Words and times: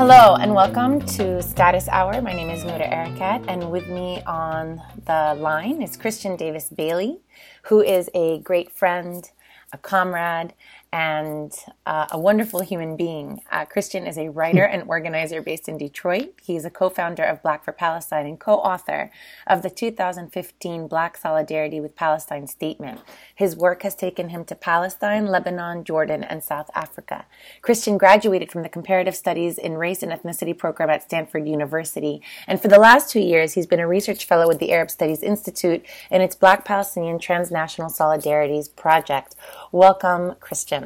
Hello 0.00 0.36
and 0.36 0.54
welcome 0.54 0.98
to 1.18 1.42
Status 1.42 1.86
Hour. 1.86 2.22
My 2.22 2.32
name 2.32 2.48
is 2.48 2.64
Noura 2.64 2.88
Erakat, 2.88 3.44
and 3.48 3.70
with 3.70 3.86
me 3.88 4.22
on 4.22 4.80
the 5.04 5.34
line 5.38 5.82
is 5.82 5.98
Kristian 5.98 6.38
Davis 6.38 6.70
Bailey, 6.70 7.20
who 7.64 7.82
is 7.82 8.08
a 8.14 8.38
great 8.38 8.72
friend, 8.72 9.30
a 9.74 9.76
comrade, 9.76 10.54
and 10.92 11.54
uh, 11.86 12.06
a 12.10 12.18
wonderful 12.18 12.60
human 12.60 12.96
being. 12.96 13.40
Uh, 13.50 13.64
Kristian 13.64 14.08
is 14.08 14.18
a 14.18 14.28
writer 14.28 14.64
and 14.64 14.88
organizer 14.88 15.40
based 15.40 15.68
in 15.68 15.78
Detroit. 15.78 16.34
He's 16.42 16.64
a 16.64 16.70
co 16.70 16.90
founder 16.90 17.22
of 17.22 17.42
Black 17.42 17.64
for 17.64 17.72
Palestine 17.72 18.26
and 18.26 18.40
co 18.40 18.54
author 18.56 19.10
of 19.46 19.62
the 19.62 19.70
2015 19.70 20.88
Black 20.88 21.16
Solidarity 21.16 21.80
with 21.80 21.94
Palestine 21.94 22.48
Statement. 22.48 23.00
His 23.34 23.54
work 23.54 23.82
has 23.82 23.94
taken 23.94 24.30
him 24.30 24.44
to 24.46 24.56
Palestine, 24.56 25.26
Lebanon, 25.26 25.84
Jordan, 25.84 26.24
and 26.24 26.42
South 26.42 26.70
Africa. 26.74 27.26
Kristian 27.62 27.96
graduated 27.96 28.50
from 28.50 28.62
the 28.62 28.68
Comparative 28.68 29.14
Studies 29.14 29.58
in 29.58 29.74
Race 29.74 30.02
and 30.02 30.10
Ethnicity 30.10 30.56
program 30.58 30.90
at 30.90 31.04
Stanford 31.04 31.46
University. 31.46 32.20
And 32.48 32.60
for 32.60 32.68
the 32.68 32.80
last 32.80 33.10
two 33.10 33.20
years, 33.20 33.52
he's 33.52 33.66
been 33.66 33.80
a 33.80 33.86
research 33.86 34.24
fellow 34.24 34.48
with 34.48 34.58
the 34.58 34.72
Arab 34.72 34.90
Studies 34.90 35.22
Institute 35.22 35.84
in 36.10 36.20
its 36.20 36.34
Black 36.34 36.64
Palestinian 36.64 37.20
Transnational 37.20 37.90
Solidarities 37.90 38.74
project. 38.74 39.36
Welcome, 39.70 40.32
Kristian. 40.40 40.79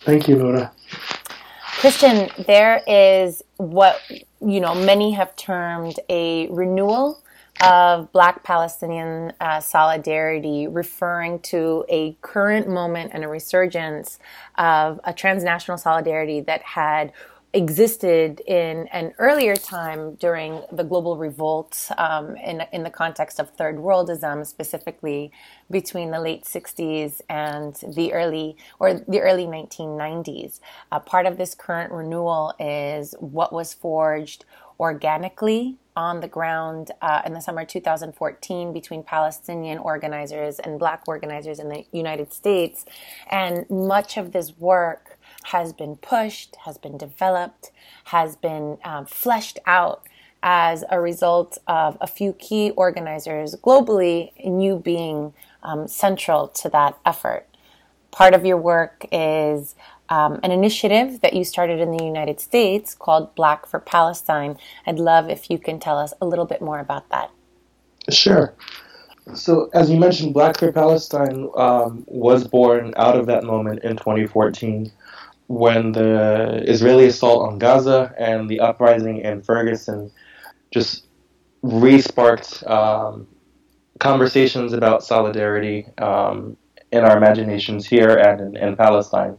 Thank 0.00 0.28
you, 0.28 0.36
Noura. 0.36 0.72
Kristian, 1.80 2.34
there 2.46 2.82
is 2.86 3.42
what 3.56 4.00
you 4.40 4.60
know 4.60 4.74
many 4.74 5.12
have 5.12 5.36
termed 5.36 6.00
a 6.08 6.48
renewal 6.48 7.22
of 7.62 8.12
Black 8.12 8.42
Palestinian 8.44 9.32
uh, 9.40 9.60
solidarity, 9.60 10.66
referring 10.66 11.40
to 11.40 11.84
a 11.88 12.16
current 12.20 12.68
moment 12.68 13.10
and 13.14 13.24
a 13.24 13.28
resurgence 13.28 14.18
of 14.56 15.00
a 15.04 15.12
transnational 15.12 15.78
solidarity 15.78 16.40
that 16.40 16.62
had 16.62 17.12
existed 17.58 18.40
in 18.46 18.86
an 18.88 19.12
earlier 19.18 19.56
time 19.56 20.14
during 20.14 20.62
the 20.70 20.84
global 20.84 21.16
revolt 21.16 21.90
um, 21.98 22.36
in, 22.36 22.62
in 22.72 22.84
the 22.84 22.90
context 22.90 23.40
of 23.40 23.50
third 23.50 23.76
worldism, 23.76 24.46
specifically 24.46 25.32
between 25.68 26.12
the 26.12 26.20
late 26.20 26.44
60s 26.44 27.20
and 27.28 27.74
the 27.96 28.12
early 28.12 28.56
or 28.78 28.94
the 28.94 29.20
early 29.20 29.44
1990s. 29.44 30.60
Uh, 30.92 31.00
part 31.00 31.26
of 31.26 31.36
this 31.36 31.54
current 31.56 31.92
renewal 31.92 32.54
is 32.60 33.14
what 33.18 33.52
was 33.52 33.74
forged 33.74 34.44
organically 34.78 35.76
on 35.96 36.20
the 36.20 36.28
ground 36.28 36.92
uh, 37.02 37.22
in 37.26 37.32
the 37.32 37.40
summer 37.40 37.64
2014 37.64 38.72
between 38.72 39.02
Palestinian 39.02 39.78
organizers 39.78 40.60
and 40.60 40.78
black 40.78 41.02
organizers 41.08 41.58
in 41.58 41.68
the 41.68 41.84
United 41.90 42.32
States. 42.32 42.86
And 43.28 43.68
much 43.68 44.16
of 44.16 44.30
this 44.30 44.56
work 44.58 45.17
has 45.48 45.72
been 45.72 45.96
pushed, 45.96 46.56
has 46.64 46.78
been 46.78 46.98
developed, 46.98 47.70
has 48.04 48.36
been 48.36 48.78
um, 48.84 49.06
fleshed 49.06 49.58
out 49.66 50.02
as 50.42 50.84
a 50.90 51.00
result 51.00 51.58
of 51.66 51.96
a 52.00 52.06
few 52.06 52.32
key 52.34 52.70
organizers 52.70 53.54
globally, 53.56 54.30
and 54.44 54.62
you 54.62 54.78
being 54.78 55.32
um, 55.62 55.88
central 55.88 56.48
to 56.48 56.68
that 56.68 56.96
effort. 57.04 57.46
Part 58.10 58.34
of 58.34 58.44
your 58.44 58.56
work 58.56 59.06
is 59.10 59.74
um, 60.10 60.38
an 60.42 60.50
initiative 60.50 61.20
that 61.22 61.32
you 61.32 61.44
started 61.44 61.80
in 61.80 61.96
the 61.96 62.04
United 62.04 62.40
States 62.40 62.94
called 62.94 63.34
Black 63.34 63.66
for 63.66 63.80
Palestine. 63.80 64.56
I'd 64.86 64.98
love 64.98 65.28
if 65.28 65.50
you 65.50 65.58
can 65.58 65.80
tell 65.80 65.98
us 65.98 66.12
a 66.20 66.26
little 66.26 66.46
bit 66.46 66.60
more 66.60 66.78
about 66.78 67.08
that. 67.10 67.30
Sure. 68.10 68.54
So, 69.34 69.68
as 69.74 69.90
you 69.90 69.98
mentioned, 69.98 70.32
Black 70.32 70.58
for 70.58 70.72
Palestine 70.72 71.50
um, 71.54 72.04
was 72.06 72.46
born 72.46 72.94
out 72.96 73.16
of 73.16 73.26
that 73.26 73.44
moment 73.44 73.82
in 73.82 73.96
2014 73.96 74.90
when 75.48 75.92
the 75.92 76.62
Israeli 76.66 77.06
assault 77.06 77.48
on 77.48 77.58
Gaza 77.58 78.14
and 78.18 78.48
the 78.48 78.60
uprising 78.60 79.18
in 79.18 79.42
Ferguson 79.42 80.10
just 80.70 81.06
re-sparked 81.62 82.62
um, 82.66 83.26
conversations 83.98 84.74
about 84.74 85.02
solidarity 85.02 85.86
um, 85.98 86.56
in 86.92 87.02
our 87.02 87.16
imaginations 87.16 87.86
here 87.86 88.14
and 88.14 88.56
in, 88.56 88.62
in, 88.62 88.76
Palestine. 88.76 89.38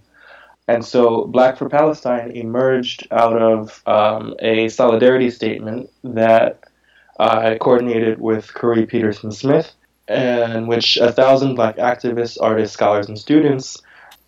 And 0.67 0.83
so 0.83 1.25
Black 1.25 1.57
for 1.57 1.69
Palestine 1.69 2.31
emerged 2.31 3.07
out 3.11 3.39
of 3.39 3.81
um, 3.87 4.35
a 4.39 4.67
solidarity 4.69 5.29
statement 5.29 5.89
that 6.03 6.63
I 7.19 7.57
coordinated 7.59 8.19
with 8.19 8.47
Khury 8.53 8.87
Petersen-Smith, 8.87 9.71
in 10.07 10.67
which 10.67 10.97
a 10.97 11.11
thousand 11.11 11.55
black 11.55 11.77
activists, 11.77 12.37
artists, 12.41 12.73
scholars, 12.73 13.07
and 13.07 13.17
students 13.17 13.77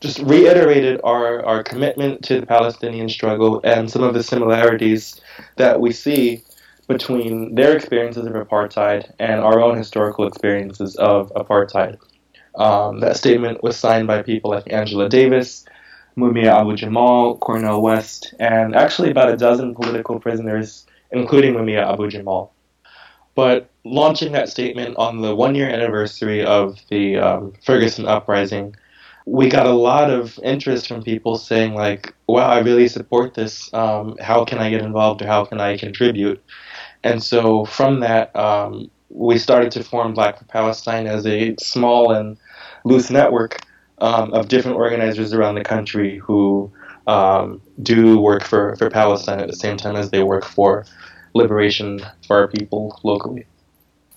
just 0.02 0.20
reiterated 0.20 1.00
our, 1.04 1.46
our 1.46 1.64
commitment 1.64 2.24
to 2.24 2.42
the 2.42 2.46
Palestinian 2.46 3.08
struggle 3.08 3.62
and 3.64 3.90
some 3.90 4.02
of 4.02 4.14
the 4.16 4.24
similarities 4.24 5.22
that 5.58 5.80
we 5.80 5.92
see 5.92 6.44
between 6.88 7.56
their 7.56 7.76
experiences 7.76 8.26
of 8.26 8.34
apartheid 8.34 9.14
and 9.20 9.40
our 9.40 9.62
own 9.62 9.78
historical 9.78 10.28
experiences 10.28 10.96
of 10.98 11.32
apartheid. 11.34 11.98
Um, 12.56 13.00
that 13.00 13.16
statement 13.16 13.64
was 13.64 13.78
signed 13.78 14.08
by 14.08 14.24
people 14.24 14.52
like 14.52 14.74
Angela 14.74 15.08
Davis, 15.08 15.66
Mumia 16.18 16.48
Abu 16.48 16.76
Jamal, 16.76 17.38
Cornel 17.38 17.82
West, 17.82 18.34
and 18.40 18.76
actually 18.76 19.12
about 19.12 19.32
a 19.32 19.38
dozen 19.38 19.74
political 19.74 20.20
prisoners, 20.20 20.86
including 21.12 21.54
Mumia 21.54 21.94
Abu 21.94 22.10
Jamal. 22.10 22.54
But 23.36 23.70
launching 23.86 24.34
that 24.34 24.50
statement 24.50 24.98
on 24.98 25.22
the 25.22 25.34
one 25.34 25.56
year 25.56 25.70
anniversary 25.70 26.44
of 26.44 26.80
the 26.90 27.18
um, 27.18 27.54
Ferguson 27.64 28.06
uprising 28.06 28.76
we 29.26 29.50
got 29.50 29.66
a 29.66 29.74
lot 29.74 30.10
of 30.10 30.40
interest 30.44 30.88
from 30.88 31.04
people 31.04 31.38
saying 31.38 31.76
like, 31.76 32.14
"Wow, 32.28 32.50
I 32.50 32.60
really 32.60 32.88
support 32.88 33.34
this. 33.34 33.72
Um, 33.74 34.16
how 34.20 34.46
can 34.46 34.60
I 34.60 34.70
get 34.70 34.82
involved 34.82 35.22
or 35.22 35.28
how 35.28 35.46
can 35.46 35.60
I 35.60 35.78
contribute?" 35.78 36.44
And 37.04 37.24
so 37.24 37.66
from 37.66 38.00
that, 38.02 38.36
um, 38.36 38.90
we 39.10 39.38
started 39.38 39.72
to 39.74 39.84
form 39.84 40.14
Black 40.14 40.38
for 40.38 40.46
Palestine 40.46 41.08
as 41.08 41.26
a 41.26 41.56
small 41.60 42.12
and 42.12 42.38
loose 42.86 43.10
network 43.10 43.62
um, 44.00 44.34
of 44.34 44.48
different 44.48 44.78
organizers 44.78 45.34
around 45.34 45.56
the 45.56 45.64
country 45.64 46.18
who 46.18 46.72
um, 47.08 47.62
do 47.82 48.20
work 48.20 48.44
for, 48.44 48.76
for 48.78 48.90
Palestine 48.90 49.40
at 49.40 49.48
the 49.48 49.56
same 49.56 49.78
time 49.78 49.96
as 49.96 50.12
they 50.12 50.24
work 50.24 50.46
for 50.46 50.86
liberation 51.34 52.00
for 52.28 52.38
our 52.38 52.48
people 52.48 53.00
locally. 53.04 53.46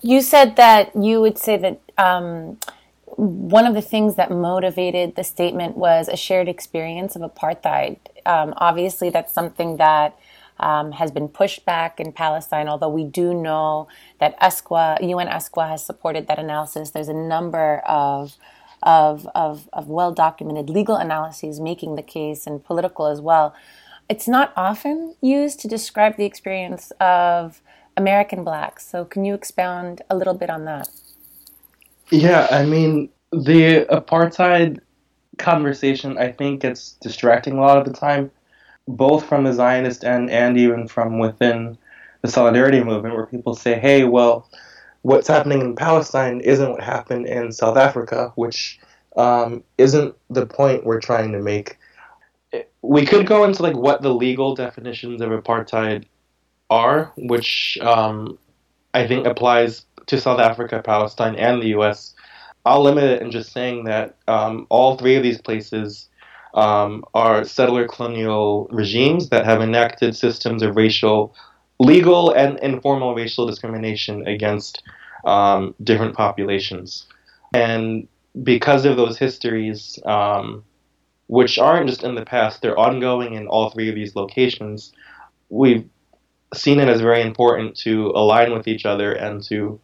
You 0.01 0.21
said 0.21 0.55
that 0.57 0.95
you 0.95 1.21
would 1.21 1.37
say 1.37 1.57
that 1.57 1.81
um, 1.97 2.57
one 3.05 3.65
of 3.65 3.73
the 3.73 3.81
things 3.81 4.15
that 4.15 4.31
motivated 4.31 5.15
the 5.15 5.23
statement 5.23 5.77
was 5.77 6.07
a 6.07 6.17
shared 6.17 6.47
experience 6.47 7.15
of 7.15 7.21
apartheid. 7.21 7.97
Um, 8.25 8.53
obviously, 8.57 9.09
that's 9.09 9.33
something 9.33 9.77
that 9.77 10.17
um, 10.59 10.93
has 10.93 11.11
been 11.11 11.27
pushed 11.27 11.65
back 11.65 11.99
in 11.99 12.11
Palestine, 12.11 12.67
although 12.67 12.89
we 12.89 13.03
do 13.03 13.33
know 13.33 13.87
that 14.19 14.39
ESCWA, 14.39 15.07
UN 15.09 15.27
ESCWA 15.27 15.69
has 15.69 15.85
supported 15.85 16.27
that 16.27 16.39
analysis. 16.39 16.91
There's 16.91 17.09
a 17.09 17.13
number 17.13 17.79
of 17.85 18.35
of, 18.83 19.27
of, 19.33 19.67
of 19.73 19.87
well 19.87 20.11
documented 20.11 20.69
legal 20.69 20.95
analyses 20.95 21.59
making 21.59 21.95
the 21.95 22.03
case 22.03 22.45
and 22.45 22.63
political 22.63 23.07
as 23.07 23.19
well. 23.19 23.55
It's 24.07 24.27
not 24.27 24.53
often 24.55 25.15
used 25.21 25.59
to 25.61 25.67
describe 25.67 26.17
the 26.17 26.25
experience 26.25 26.91
of 26.99 27.61
American 27.97 28.43
blacks. 28.43 28.87
So, 28.87 29.03
can 29.03 29.25
you 29.25 29.33
expound 29.33 30.03
a 30.09 30.15
little 30.15 30.35
bit 30.35 30.49
on 30.51 30.65
that? 30.65 30.89
Yeah, 32.11 32.47
I 32.51 32.65
mean, 32.65 33.09
the 33.31 33.85
apartheid 33.89 34.79
conversation, 35.37 36.17
I 36.17 36.31
think, 36.31 36.61
gets 36.61 36.93
distracting 37.01 37.57
a 37.57 37.61
lot 37.61 37.77
of 37.77 37.85
the 37.85 37.93
time, 37.93 38.31
both 38.87 39.25
from 39.25 39.43
the 39.43 39.53
Zionist 39.53 40.03
end 40.03 40.29
and 40.29 40.57
even 40.57 40.87
from 40.87 41.19
within 41.19 41.77
the 42.21 42.27
solidarity 42.27 42.83
movement, 42.83 43.15
where 43.15 43.25
people 43.25 43.55
say, 43.55 43.79
hey, 43.79 44.03
well, 44.03 44.49
what's 45.01 45.27
happening 45.27 45.61
in 45.61 45.75
Palestine 45.75 46.41
isn't 46.41 46.71
what 46.71 46.83
happened 46.83 47.27
in 47.27 47.51
South 47.51 47.77
Africa, 47.77 48.31
which 48.35 48.79
um, 49.17 49.63
isn't 49.77 50.15
the 50.29 50.45
point 50.45 50.85
we're 50.85 50.99
trying 51.01 51.31
to 51.31 51.39
make. 51.41 51.77
We 52.81 53.05
could 53.05 53.27
go 53.27 53.43
into 53.43 53.63
like 53.63 53.75
what 53.75 54.01
the 54.01 54.13
legal 54.13 54.55
definitions 54.55 55.21
of 55.21 55.29
apartheid 55.29 56.05
are, 56.69 57.11
which 57.17 57.77
um, 57.81 58.37
I 58.93 59.07
think 59.07 59.27
applies 59.27 59.85
to 60.07 60.19
South 60.19 60.39
Africa, 60.39 60.81
Palestine, 60.83 61.35
and 61.35 61.61
the 61.61 61.69
U.S. 61.69 62.13
I'll 62.65 62.81
limit 62.81 63.03
it 63.03 63.21
in 63.21 63.31
just 63.31 63.51
saying 63.51 63.85
that 63.85 64.15
um, 64.27 64.67
all 64.69 64.97
three 64.97 65.15
of 65.15 65.23
these 65.23 65.39
places 65.39 66.09
um, 66.55 67.03
are 67.13 67.43
settler 67.43 67.87
colonial 67.87 68.67
regimes 68.71 69.29
that 69.29 69.45
have 69.45 69.61
enacted 69.61 70.15
systems 70.15 70.63
of 70.63 70.75
racial, 70.75 71.35
legal, 71.79 72.31
and 72.31 72.57
informal 72.59 73.13
racial 73.13 73.45
discrimination 73.45 74.25
against 74.27 74.81
um, 75.25 75.75
different 75.83 76.15
populations. 76.15 77.07
And 77.53 78.07
because 78.43 78.85
of 78.85 78.97
those 78.97 79.17
histories, 79.17 79.99
um, 80.05 80.63
which 81.27 81.59
aren't 81.59 81.89
just 81.89 82.03
in 82.03 82.15
the 82.15 82.25
past, 82.25 82.61
they're 82.61 82.77
ongoing 82.77 83.33
in 83.33 83.47
all 83.47 83.69
three 83.69 83.89
of 83.89 83.95
these 83.95 84.15
locations, 84.15 84.93
we've 85.49 85.87
seen 86.53 86.79
it 86.79 86.87
as 86.87 87.01
very 87.01 87.21
important 87.21 87.75
to 87.75 88.11
align 88.15 88.53
with 88.53 88.67
each 88.67 88.85
other 88.85 89.11
and 89.11 89.43
to 89.43 89.79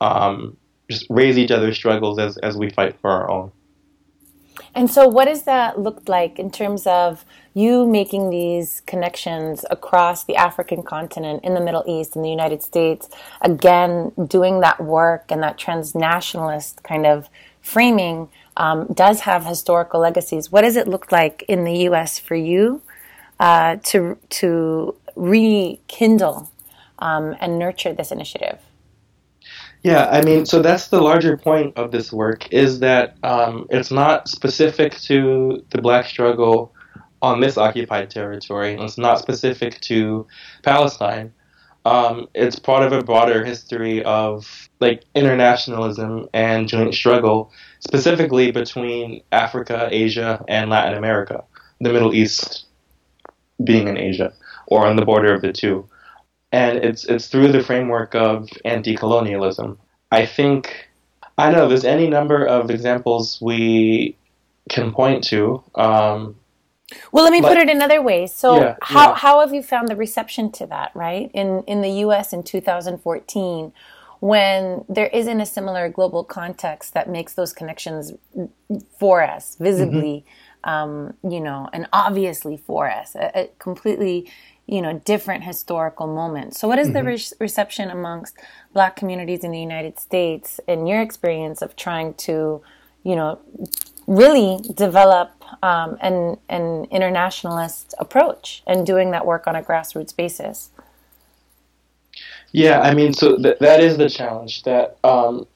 um, 0.00 0.56
just 0.90 1.06
raise 1.10 1.38
each 1.38 1.50
other's 1.50 1.76
struggles 1.76 2.18
as, 2.18 2.36
as 2.38 2.56
we 2.56 2.70
fight 2.70 2.98
for 3.00 3.10
our 3.10 3.30
own. 3.30 3.52
And 4.74 4.90
so, 4.90 5.08
what 5.08 5.24
does 5.24 5.44
that 5.44 5.78
look 5.78 6.06
like 6.06 6.38
in 6.38 6.50
terms 6.50 6.86
of 6.86 7.24
you 7.54 7.86
making 7.86 8.28
these 8.28 8.82
connections 8.86 9.64
across 9.70 10.24
the 10.24 10.36
African 10.36 10.82
continent, 10.82 11.42
in 11.44 11.54
the 11.54 11.60
Middle 11.60 11.82
East, 11.86 12.14
in 12.14 12.20
the 12.20 12.28
United 12.28 12.62
States? 12.62 13.08
Again, 13.40 14.12
doing 14.26 14.60
that 14.60 14.78
work 14.78 15.24
and 15.30 15.42
that 15.42 15.58
transnationalist 15.58 16.82
kind 16.82 17.06
of 17.06 17.30
framing 17.62 18.28
um, 18.58 18.86
does 18.92 19.20
have 19.20 19.46
historical 19.46 19.98
legacies. 19.98 20.52
What 20.52 20.60
does 20.60 20.76
it 20.76 20.86
look 20.86 21.10
like 21.10 21.44
in 21.48 21.64
the 21.64 21.78
U.S. 21.88 22.18
for 22.18 22.34
you 22.34 22.82
uh, 23.40 23.76
to 23.84 24.18
to 24.28 24.94
rekindle 25.14 26.50
um, 26.98 27.34
and 27.40 27.58
nurture 27.58 27.94
this 27.94 28.12
initiative? 28.12 28.60
Yeah, 29.86 30.08
I 30.10 30.20
mean, 30.22 30.46
so 30.46 30.62
that's 30.62 30.88
the 30.88 31.00
larger 31.00 31.36
point 31.36 31.76
of 31.76 31.92
this 31.92 32.12
work 32.12 32.52
is 32.52 32.80
that 32.80 33.14
um, 33.22 33.68
it's 33.70 33.92
not 33.92 34.26
specific 34.26 34.98
to 35.02 35.64
the 35.70 35.80
black 35.80 36.06
struggle 36.06 36.74
on 37.22 37.38
this 37.38 37.56
occupied 37.56 38.10
territory, 38.10 38.76
it's 38.80 38.98
not 38.98 39.20
specific 39.20 39.80
to 39.82 40.26
Palestine. 40.64 41.32
Um, 41.84 42.26
it's 42.34 42.58
part 42.58 42.82
of 42.82 42.92
a 42.92 43.04
broader 43.04 43.44
history 43.44 44.02
of 44.02 44.68
like 44.80 45.04
internationalism 45.14 46.30
and 46.34 46.66
joint 46.66 46.92
struggle, 46.92 47.52
specifically 47.78 48.50
between 48.50 49.22
Africa, 49.30 49.88
Asia, 49.92 50.44
and 50.48 50.68
Latin 50.68 50.98
America, 50.98 51.44
the 51.80 51.92
Middle 51.92 52.12
East 52.12 52.66
being 53.62 53.86
in 53.86 53.96
Asia 53.96 54.32
or 54.66 54.84
on 54.84 54.96
the 54.96 55.04
border 55.04 55.32
of 55.32 55.42
the 55.42 55.52
two 55.52 55.88
and 56.56 56.78
it's 56.78 57.04
it's 57.04 57.28
through 57.28 57.52
the 57.52 57.62
framework 57.62 58.14
of 58.14 58.48
anti-colonialism. 58.64 59.78
I 60.10 60.24
think 60.24 60.88
I 61.36 61.50
know 61.50 61.68
there's 61.68 61.84
any 61.84 62.08
number 62.08 62.44
of 62.46 62.70
examples 62.70 63.38
we 63.40 64.16
can 64.70 64.92
point 64.92 65.22
to. 65.24 65.62
Um, 65.74 66.36
well, 67.12 67.24
let 67.24 67.32
me 67.32 67.42
put 67.42 67.58
it 67.58 67.68
another 67.68 68.00
way. 68.00 68.26
So, 68.26 68.60
yeah, 68.60 68.76
how 68.80 69.08
yeah. 69.08 69.14
how 69.16 69.40
have 69.40 69.52
you 69.52 69.62
found 69.62 69.88
the 69.88 69.96
reception 69.96 70.50
to 70.52 70.66
that? 70.66 70.92
Right 70.94 71.30
in 71.34 71.62
in 71.66 71.82
the 71.82 71.90
U.S. 72.06 72.32
in 72.32 72.42
2014, 72.42 73.72
when 74.20 74.84
there 74.88 75.08
isn't 75.08 75.40
a 75.40 75.46
similar 75.46 75.88
global 75.90 76.24
context 76.24 76.94
that 76.94 77.10
makes 77.10 77.34
those 77.34 77.52
connections 77.52 78.12
for 78.98 79.22
us 79.22 79.56
visibly. 79.56 80.24
Mm-hmm. 80.24 80.32
Um, 80.64 81.14
you 81.22 81.40
know, 81.40 81.68
and 81.72 81.86
obviously 81.92 82.56
for 82.56 82.90
us, 82.90 83.14
a, 83.14 83.30
a 83.38 83.50
completely 83.60 84.28
you 84.66 84.82
know 84.82 85.00
different 85.04 85.44
historical 85.44 86.06
moments. 86.06 86.58
So 86.60 86.68
what 86.68 86.78
is 86.78 86.88
mm-hmm. 86.88 86.96
the 86.96 87.04
re- 87.04 87.36
reception 87.38 87.90
amongst 87.90 88.36
black 88.72 88.96
communities 88.96 89.44
in 89.44 89.50
the 89.50 89.60
united 89.60 89.98
states 89.98 90.60
in 90.66 90.86
your 90.86 91.00
experience 91.00 91.62
of 91.62 91.76
trying 91.76 92.14
to 92.14 92.62
you 93.04 93.16
know 93.16 93.38
really 94.06 94.60
develop 94.74 95.32
um, 95.64 95.96
an, 96.00 96.36
an 96.48 96.84
internationalist 96.92 97.92
approach 97.98 98.62
and 98.66 98.86
doing 98.86 99.10
that 99.10 99.26
work 99.26 99.48
on 99.48 99.56
a 99.56 99.62
grassroots 99.62 100.14
basis? 100.14 100.70
Yeah 102.52 102.80
i 102.80 102.94
mean 102.94 103.12
so 103.12 103.36
th- 103.36 103.58
that 103.60 103.80
is 103.80 103.96
the 103.96 104.08
challenge 104.08 104.62
that 104.64 104.98
um, 105.04 105.46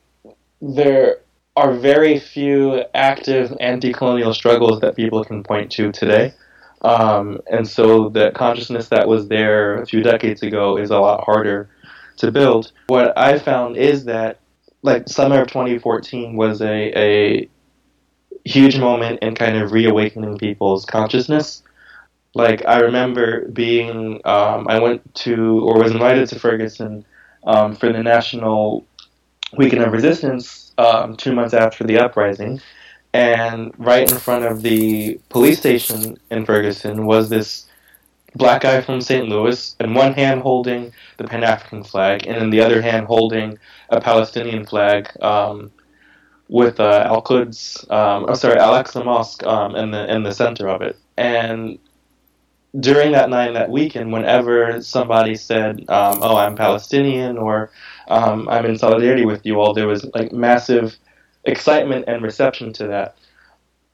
there 0.61 1.19
are 1.57 1.73
very 1.73 2.19
few 2.19 2.85
active 2.95 3.57
anti-colonial 3.61 4.33
struggles 4.33 4.81
that 4.81 4.95
people 4.95 5.25
can 5.25 5.43
point 5.43 5.73
to 5.73 5.91
today 5.91 6.33
um, 6.83 7.41
and 7.51 7.67
so 7.69 8.09
the 8.09 8.31
consciousness 8.33 8.89
that 8.89 9.07
was 9.07 9.29
there 9.29 9.83
a 9.83 9.87
few 9.87 10.03
decades 10.03 10.43
ago 10.43 10.79
is 10.79 10.91
a 10.91 10.99
lot 10.99 11.25
harder 11.25 11.69
to 12.19 12.31
build. 12.31 12.73
What 12.87 13.17
I 13.19 13.39
found 13.39 13.77
is 13.77 14.05
that, 14.05 14.39
like, 14.83 15.09
summer 15.09 15.43
of 15.43 15.49
2014 15.49 16.37
was 16.37 16.63
a, 16.63 16.99
a 16.99 17.49
huge 18.45 18.79
moment 18.79 19.21
in 19.21 19.35
kind 19.35 19.57
of 19.57 19.73
reawakening 19.73 20.39
people's 20.39 20.85
consciousness. 20.87 21.63
Like, 22.35 22.65
I 22.67 22.81
remember 22.81 23.49
being, 23.49 24.21
um, 24.25 24.67
I 24.69 24.79
went 24.79 25.15
to, 25.17 25.61
or 25.61 25.83
was 25.83 25.93
invited 25.93 26.29
to 26.31 26.39
Ferguson 26.39 27.05
um, 27.45 27.75
for 27.75 27.93
the 27.93 28.03
National 28.03 28.87
Weekend 29.57 29.83
of 29.83 29.93
Resistance 29.93 30.73
um, 30.79 31.17
two 31.17 31.35
months 31.35 31.53
after 31.53 31.85
the 31.85 31.99
uprising 31.99 32.61
and 33.13 33.73
right 33.79 34.11
in 34.11 34.19
front 34.19 34.45
of 34.45 34.63
the 34.63 35.21
police 35.29 35.59
station 35.59 36.19
in 36.31 36.45
Ferguson 36.45 37.07
was 37.07 37.29
this 37.29 37.67
black 38.37 38.63
guy 38.63 38.81
from 38.81 39.01
St. 39.01 39.29
Louis, 39.29 39.75
in 39.81 39.95
one 39.95 40.13
hand 40.13 40.43
holding 40.43 40.93
the 41.17 41.25
Pan 41.25 41.43
African 41.43 41.83
flag, 41.83 42.27
and 42.27 42.37
in 42.37 42.51
the 42.51 42.61
other 42.61 42.81
hand 42.81 43.07
holding 43.07 43.59
a 43.89 44.01
Palestinian 44.01 44.65
flag 44.65 45.11
um, 45.23 45.73
with 46.49 46.79
uh, 46.79 47.05
Al 47.07 47.23
Quds, 47.23 47.85
um, 47.91 48.27
I'm 48.27 48.37
sorry, 48.37 48.59
Al 48.59 48.73
Aqsa 48.73 49.05
Mosque 49.05 49.45
um, 49.45 49.75
in 49.77 49.91
the 49.91 50.13
in 50.13 50.23
the 50.23 50.33
center 50.33 50.69
of 50.69 50.83
it. 50.83 50.97
And 51.17 51.79
during 52.79 53.13
that 53.13 53.31
night, 53.31 53.55
that 53.55 53.71
weekend, 53.71 54.13
whenever 54.13 54.81
somebody 54.81 55.35
said, 55.35 55.81
um, 55.89 56.21
"Oh, 56.23 56.37
I'm 56.37 56.55
Palestinian," 56.55 57.39
or 57.39 57.71
um, 58.09 58.49
"I'm 58.49 58.65
in 58.65 58.79
solidarity 58.79 59.25
with 59.25 59.45
you 59.45 59.61
all," 59.61 59.75
there 59.75 59.89
was 59.89 60.05
like 60.15 60.33
massive 60.33 60.97
excitement 61.51 62.05
and 62.09 62.23
reception 62.23 62.73
to 62.75 62.87
that, 62.89 63.17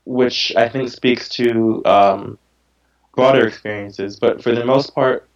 which 0.05 0.55
I 0.57 0.69
think 0.69 0.91
speaks 0.91 1.29
to 1.31 1.85
um, 1.85 2.39
broader 3.15 3.47
experiences. 3.47 4.19
But 4.19 4.43
for 4.43 4.53
the 4.53 4.65
most 4.65 4.95
part, 4.95 5.29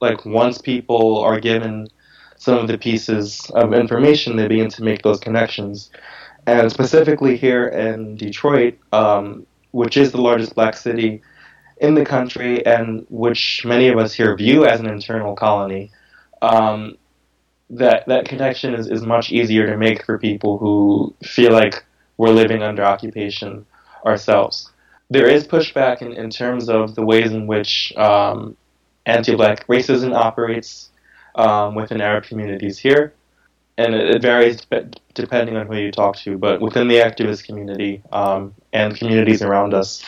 like 0.00 0.24
once 0.24 0.58
people 0.58 1.18
are 1.18 1.40
given 1.40 1.88
some 2.38 2.58
of 2.58 2.68
the 2.68 2.78
pieces 2.78 3.50
of 3.54 3.72
information, 3.72 4.36
they 4.36 4.48
begin 4.48 4.68
to 4.70 4.82
make 4.82 5.02
those 5.02 5.20
connections. 5.20 5.90
And 6.46 6.70
specifically 6.70 7.36
here 7.36 7.66
in 7.66 8.16
Detroit, 8.16 8.78
um, 8.92 9.46
which 9.72 9.96
is 9.96 10.12
the 10.12 10.20
largest 10.20 10.54
black 10.54 10.76
city 10.76 11.22
in 11.78 11.94
the 11.94 12.04
country 12.04 12.64
and 12.64 13.06
which 13.10 13.64
many 13.64 13.88
of 13.88 13.98
us 13.98 14.12
here 14.12 14.34
view 14.36 14.64
as 14.64 14.80
an 14.80 14.86
internal 14.86 15.34
colony, 15.34 15.90
um, 16.42 16.96
that 17.70 18.06
that 18.06 18.26
connection 18.26 18.74
is, 18.74 18.86
is 18.86 19.02
much 19.02 19.32
easier 19.32 19.66
to 19.66 19.76
make 19.76 20.04
for 20.04 20.18
people 20.18 20.58
who 20.58 21.14
feel 21.22 21.52
like 21.52 21.84
we're 22.16 22.30
living 22.30 22.62
under 22.62 22.84
occupation 22.84 23.66
ourselves. 24.04 24.70
There 25.10 25.28
is 25.28 25.46
pushback 25.46 26.02
in, 26.02 26.12
in 26.12 26.30
terms 26.30 26.68
of 26.68 26.94
the 26.94 27.04
ways 27.04 27.32
in 27.32 27.46
which 27.46 27.92
um, 27.96 28.56
anti-black 29.04 29.66
racism 29.66 30.14
operates 30.14 30.90
um, 31.34 31.74
within 31.74 32.00
Arab 32.00 32.24
communities 32.24 32.78
here, 32.78 33.12
and 33.78 33.94
it, 33.94 34.16
it, 34.16 34.22
varies 34.22 34.66
depending 35.14 35.56
on 35.56 35.66
who 35.66 35.76
you 35.76 35.92
talk 35.92 36.16
to. 36.16 36.38
But 36.38 36.60
within 36.60 36.88
the 36.88 36.96
activist 36.96 37.44
community 37.44 38.02
um, 38.10 38.54
and 38.72 38.96
communities 38.96 39.42
around 39.42 39.74
us, 39.74 40.04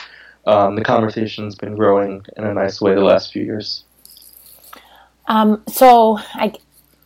um, 0.47 0.77
the 0.77 0.85
conversation's 0.85 1.55
been 1.55 1.77
growing 1.77 2.25
in 2.37 2.45
a 2.45 2.55
nice 2.55 2.81
way 2.81 2.95
the 2.95 3.03
last 3.03 3.33
few 3.33 3.45
years. 3.45 3.85
Um, 5.27 5.63
so 5.69 6.19
I, 6.35 6.55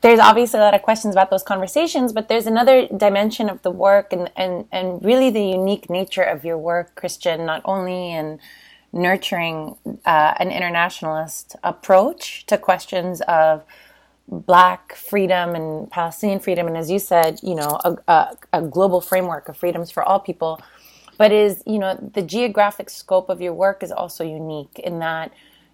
there's 0.03 0.19
obviously 0.19 0.59
a 0.59 0.63
lot 0.63 0.75
of 0.75 0.83
questions 0.83 1.15
about 1.15 1.31
those 1.31 1.45
conversations, 1.45 2.13
but 2.13 2.29
there's 2.29 2.47
another 2.47 2.89
dimension 2.89 3.49
of 3.49 3.63
the 3.63 3.71
work 3.71 4.13
and, 4.13 4.31
and, 4.37 4.67
and 4.73 5.05
really 5.05 5.31
the 5.31 5.45
unique 5.45 5.89
nature 5.89 6.23
of 6.23 6.45
your 6.45 6.59
work, 6.59 6.95
Kristian, 6.97 7.47
not 7.47 7.63
only 7.65 8.13
in 8.13 8.41
nurturing 8.93 9.77
uh, 10.05 10.35
an 10.39 10.51
internationalist 10.51 11.57
approach 11.63 12.45
to 12.47 12.59
questions 12.59 13.21
of 13.23 13.65
black 14.29 14.95
freedom 14.97 15.55
and 15.55 15.89
Palestinian 15.91 16.41
freedom, 16.41 16.67
and 16.67 16.77
as 16.77 16.91
you 16.91 16.99
said, 16.99 17.39
you 17.43 17.55
know, 17.55 17.79
a, 17.85 17.97
a, 18.09 18.37
a 18.55 18.63
global 18.63 19.01
framework 19.01 19.49
of 19.49 19.57
freedoms 19.57 19.91
for 19.91 20.03
all 20.03 20.19
people, 20.19 20.61
but 21.17 21.31
is, 21.31 21.63
you 21.65 21.79
know, 21.79 21.97
the 22.15 22.23
geographic 22.23 22.91
scope 22.91 23.29
of 23.29 23.41
your 23.41 23.55
work 23.55 23.85
is 23.85 23.93
also 23.93 24.25
unique 24.25 24.81
in 24.81 24.99
that 24.99 25.33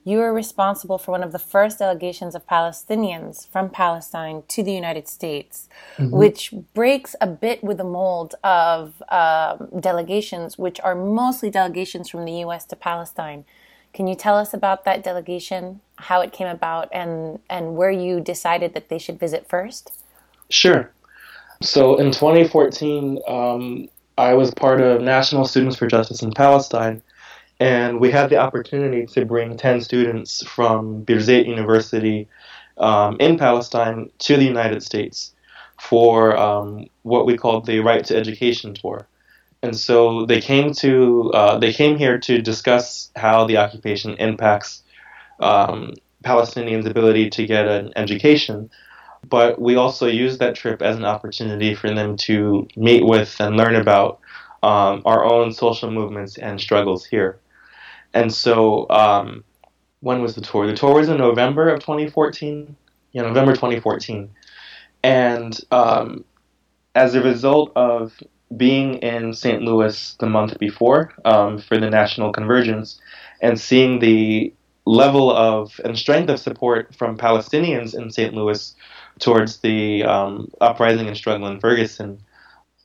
you 0.08 0.18
were 0.18 0.32
responsible 0.32 0.96
for 0.96 1.12
one 1.12 1.22
of 1.22 1.32
the 1.32 1.38
first 1.38 1.80
delegations 1.80 2.34
of 2.34 2.46
Palestinians 2.46 3.46
from 3.48 3.68
Palestine 3.68 4.42
to 4.48 4.62
the 4.62 4.72
United 4.72 5.06
States, 5.06 5.68
mm-hmm. 5.98 6.16
which 6.16 6.54
breaks 6.72 7.14
a 7.20 7.26
bit 7.26 7.62
with 7.62 7.76
the 7.76 7.84
mold 7.84 8.34
of 8.42 9.02
um, 9.10 9.68
delegations, 9.78 10.56
which 10.56 10.80
are 10.80 10.94
mostly 10.94 11.50
delegations 11.50 12.08
from 12.08 12.24
the 12.24 12.32
U.S. 12.44 12.64
to 12.66 12.76
Palestine. 12.76 13.44
Can 13.92 14.06
you 14.06 14.14
tell 14.14 14.38
us 14.38 14.54
about 14.54 14.86
that 14.86 15.04
delegation, 15.04 15.80
how 15.96 16.22
it 16.22 16.32
came 16.32 16.48
about, 16.48 16.88
and, 16.90 17.38
and 17.50 17.76
where 17.76 17.90
you 17.90 18.20
decided 18.20 18.72
that 18.72 18.88
they 18.88 18.98
should 18.98 19.20
visit 19.20 19.46
first? 19.46 19.92
Sure. 20.48 20.90
So 21.60 21.96
in 21.96 22.12
2014, 22.12 23.18
um, 23.28 23.88
I 24.16 24.32
was 24.32 24.54
part 24.54 24.80
of 24.80 25.02
National 25.02 25.44
Students 25.44 25.76
for 25.76 25.86
Justice 25.86 26.22
in 26.22 26.32
Palestine, 26.32 27.02
and 27.60 28.00
we 28.00 28.10
had 28.10 28.30
the 28.30 28.36
opportunity 28.36 29.06
to 29.06 29.24
bring 29.24 29.56
10 29.56 29.80
students 29.80 30.46
from 30.46 31.04
Birzeit 31.04 31.46
University 31.46 32.28
um, 32.76 33.16
in 33.18 33.36
Palestine 33.36 34.10
to 34.20 34.36
the 34.36 34.44
United 34.44 34.82
States 34.82 35.32
for 35.80 36.36
um, 36.36 36.86
what 37.02 37.26
we 37.26 37.36
called 37.36 37.66
the 37.66 37.80
Right 37.80 38.04
to 38.04 38.16
Education 38.16 38.74
Tour. 38.74 39.06
And 39.62 39.76
so 39.76 40.24
they 40.26 40.40
came 40.40 40.72
to 40.74 41.32
uh, 41.34 41.58
they 41.58 41.72
came 41.72 41.98
here 41.98 42.18
to 42.18 42.40
discuss 42.40 43.10
how 43.16 43.44
the 43.44 43.56
occupation 43.56 44.14
impacts 44.14 44.84
um, 45.40 45.94
Palestinians' 46.24 46.86
ability 46.86 47.30
to 47.30 47.46
get 47.46 47.66
an 47.66 47.92
education. 47.96 48.70
But 49.28 49.60
we 49.60 49.74
also 49.74 50.06
used 50.06 50.38
that 50.38 50.54
trip 50.54 50.80
as 50.80 50.96
an 50.96 51.04
opportunity 51.04 51.74
for 51.74 51.92
them 51.92 52.16
to 52.18 52.68
meet 52.76 53.04
with 53.04 53.34
and 53.40 53.56
learn 53.56 53.74
about 53.74 54.20
um, 54.62 55.02
our 55.04 55.24
own 55.24 55.52
social 55.52 55.90
movements 55.90 56.38
and 56.38 56.60
struggles 56.60 57.04
here. 57.04 57.40
And 58.14 58.32
so, 58.32 58.88
um, 58.90 59.44
when 60.00 60.22
was 60.22 60.34
the 60.34 60.40
tour? 60.40 60.66
The 60.66 60.76
tour 60.76 60.94
was 60.94 61.08
in 61.08 61.18
November 61.18 61.68
of 61.68 61.80
2014. 61.80 62.76
Yeah, 63.12 63.22
November 63.22 63.52
2014. 63.52 64.30
And 65.02 65.58
um, 65.70 66.24
as 66.94 67.14
a 67.14 67.22
result 67.22 67.72
of 67.76 68.20
being 68.56 68.94
in 68.96 69.34
St. 69.34 69.62
Louis 69.62 70.16
the 70.20 70.26
month 70.26 70.58
before 70.58 71.12
um, 71.24 71.58
for 71.58 71.78
the 71.78 71.90
National 71.90 72.32
Convergence 72.32 73.00
and 73.40 73.60
seeing 73.60 73.98
the 73.98 74.52
level 74.84 75.30
of 75.30 75.78
and 75.84 75.98
strength 75.98 76.30
of 76.30 76.40
support 76.40 76.94
from 76.94 77.18
Palestinians 77.18 77.94
in 77.94 78.10
St. 78.10 78.34
Louis 78.34 78.74
towards 79.18 79.58
the 79.58 80.02
um, 80.04 80.50
uprising 80.60 81.08
and 81.08 81.16
struggle 81.16 81.46
in 81.48 81.60
Ferguson, 81.60 82.20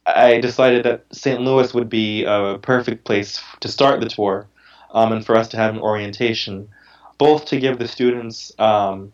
I 0.05 0.39
decided 0.39 0.83
that 0.83 1.05
St. 1.11 1.39
Louis 1.39 1.73
would 1.73 1.89
be 1.89 2.25
a 2.25 2.59
perfect 2.61 3.05
place 3.05 3.41
to 3.61 3.69
start 3.69 4.01
the 4.01 4.09
tour 4.09 4.47
um, 4.93 5.11
and 5.11 5.25
for 5.25 5.35
us 5.35 5.47
to 5.49 5.57
have 5.57 5.73
an 5.73 5.81
orientation, 5.81 6.69
both 7.17 7.45
to 7.45 7.59
give 7.59 7.79
the 7.79 7.87
students 7.87 8.51
um, 8.59 9.11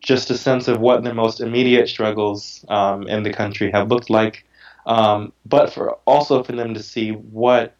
just 0.00 0.30
a 0.30 0.38
sense 0.38 0.68
of 0.68 0.80
what 0.80 1.04
the 1.04 1.14
most 1.14 1.40
immediate 1.40 1.88
struggles 1.88 2.64
um, 2.68 3.06
in 3.08 3.22
the 3.22 3.32
country 3.32 3.70
have 3.70 3.88
looked 3.88 4.10
like, 4.10 4.44
um, 4.86 5.32
but 5.46 5.72
for 5.72 5.92
also 6.06 6.42
for 6.42 6.52
them 6.52 6.74
to 6.74 6.82
see 6.82 7.10
what 7.10 7.74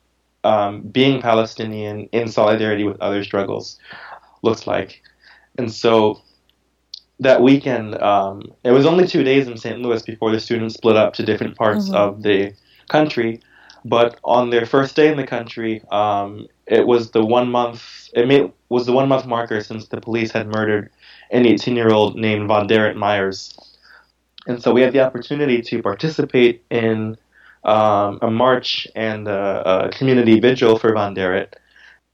um, 0.45 0.83
being 0.83 1.21
Palestinian 1.21 2.09
in 2.12 2.29
solidarity 2.29 2.85
with 2.85 3.01
other 3.01 3.23
struggles 3.25 3.79
looks 4.43 4.67
like. 4.67 5.03
And 5.59 5.73
so 5.73 6.21
that 7.21 7.43
weekend, 7.43 8.01
um, 8.03 8.53
it 8.65 8.73
was 8.73 8.87
only 8.87 9.07
two 9.07 9.23
days 9.23 9.47
in 9.47 9.57
St. 9.57 9.81
Louis 9.81 10.03
before 10.03 10.33
the 10.33 10.41
students 10.41 10.75
split 10.75 10.97
up 10.97 11.15
to 11.15 11.23
different 11.23 11.57
parts 11.57 11.87
mm-hmm. 11.87 11.95
of 11.95 12.23
the 12.23 12.53
country. 12.89 13.41
But 13.85 14.19
on 14.25 14.51
their 14.51 14.67
first 14.67 14.95
day 14.95 15.11
in 15.11 15.17
the 15.17 15.27
country, 15.27 15.83
um, 15.91 16.47
it 16.67 16.87
was 16.87 17.11
the 17.11 17.25
one 17.25 17.51
month. 17.51 18.09
It 18.15 18.53
was 18.69 18.87
the 18.87 18.93
one 18.93 19.09
month 19.09 19.27
marker 19.27 19.61
since 19.61 19.89
the 19.89 20.01
police 20.01 20.31
had 20.31 20.47
murdered 20.47 20.91
an 21.31 21.47
18 21.47 21.75
year 21.75 21.91
old 21.91 22.17
named 22.17 22.49
VonDerrit 22.49 22.97
Myers. 22.97 23.57
And 24.47 24.62
so 24.62 24.73
we 24.73 24.83
had 24.83 24.93
the 24.93 25.01
opportunity 25.01 25.62
to 25.62 25.83
participate 25.83 26.65
in 26.71 27.17
um, 27.65 28.19
a 28.23 28.31
march 28.31 28.89
and 28.95 29.29
a, 29.29 29.87
a, 29.87 29.89
community 29.91 30.41
vigil 30.41 30.79
for 30.79 30.93
VonDerrit. 30.93 31.55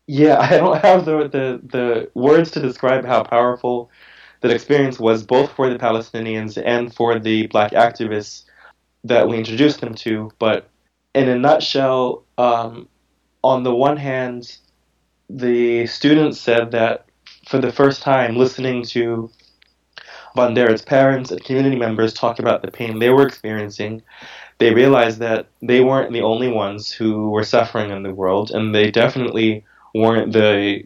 Yeah, 0.06 0.38
I 0.40 0.58
don't 0.58 0.80
have 0.80 1.04
the, 1.04 1.28
the, 1.28 1.60
the 1.64 2.10
words 2.14 2.50
to 2.52 2.60
describe 2.60 3.04
how 3.04 3.22
powerful 3.22 3.90
that 4.40 4.50
experience 4.50 5.00
was, 5.00 5.25
both 5.25 5.50
for 5.52 5.70
the 5.70 5.78
Palestinians 5.78 6.62
and 6.62 6.94
for 6.94 7.18
the 7.18 7.46
black 7.48 7.72
activists 7.72 8.44
that 9.04 9.28
we 9.28 9.38
introduced 9.38 9.80
them 9.80 9.94
to. 9.94 10.30
But 10.38 10.68
in 11.18 11.28
a 11.28 11.38
nutshell, 11.38 12.25
um, 12.38 12.88
on 13.42 13.62
the 13.64 13.75
one 13.75 13.96
hand, 13.96 14.56
the 15.28 15.87
students 15.87 16.40
said 16.40 16.70
that 16.70 17.06
for 17.48 17.58
the 17.58 17.72
first 17.72 18.02
time, 18.02 18.37
listening 18.37 18.84
to 18.84 19.30
VonDerrit's 20.37 20.82
parents 20.82 21.30
and 21.30 21.42
community 21.42 21.76
members 21.76 22.14
talk 22.14 22.38
about 22.38 22.62
the 22.62 22.70
pain 22.70 22.98
they 22.98 23.10
were 23.10 23.26
experiencing, 23.26 24.02
they 24.58 24.72
realized 24.72 25.18
that 25.18 25.46
they 25.60 25.80
weren't 25.80 26.12
the 26.12 26.22
only 26.22 26.48
ones 26.48 26.92
who 26.92 27.30
were 27.30 27.44
suffering 27.44 27.90
in 27.90 28.02
the 28.02 28.14
world, 28.14 28.50
and 28.50 28.75
they 28.75 28.90
definitely 28.90 29.64
weren't 29.94 30.32
the 30.32 30.84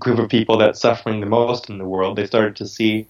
group 0.00 0.18
of 0.18 0.28
people 0.28 0.56
that's 0.56 0.80
suffering 0.80 1.20
the 1.20 1.26
most 1.26 1.68
in 1.68 1.78
the 1.78 1.84
world. 1.84 2.16
They 2.16 2.26
started 2.26 2.56
to 2.56 2.66
see 2.66 3.06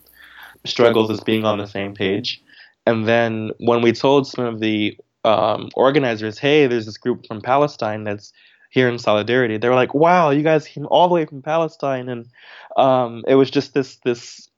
struggles 0.64 1.11
as 1.11 1.21
being 1.21 1.45
on 1.45 1.59
the 1.59 1.66
same 1.66 1.95
page. 1.95 2.43
And 2.87 3.07
then 3.07 3.50
when 3.59 3.81
we 3.81 3.93
told 3.93 4.26
some 4.26 4.45
of 4.45 4.61
the 4.61 4.97
um, 5.25 5.71
organizers, 5.75 6.38
hey, 6.38 6.66
there's 6.66 6.87
this 6.87 6.99
group 6.99 7.26
from 7.26 7.40
Palestine 7.40 8.04
that's 8.04 8.33
here 8.71 8.88
in 8.88 8.99
solidarity, 8.99 9.57
they 9.57 9.69
were 9.69 9.75
like, 9.76 9.95
wow, 9.95 10.31
you 10.31 10.43
guys 10.43 10.66
came 10.66 10.87
all 10.90 11.07
the 11.09 11.14
way 11.14 11.25
from 11.25 11.43
Palestine. 11.43 12.09
And 12.09 12.26
um, 12.76 13.23
it 13.28 13.37
was 13.37 13.49
just 13.49 13.73
this, 13.73 13.97
this, 14.04 14.49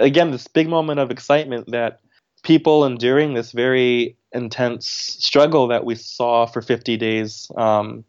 again, 0.00 0.30
this 0.30 0.48
big 0.48 0.66
moment 0.66 0.98
of 0.98 1.10
excitement 1.10 1.70
that 1.72 2.00
people 2.42 2.86
enduring 2.86 3.34
this 3.34 3.52
very 3.52 4.16
intense 4.32 4.88
struggle 4.88 5.68
that 5.68 5.84
we 5.84 5.94
saw 5.94 6.46
for 6.46 6.62
50 6.62 6.96
days 6.96 7.50
um, 7.58 8.02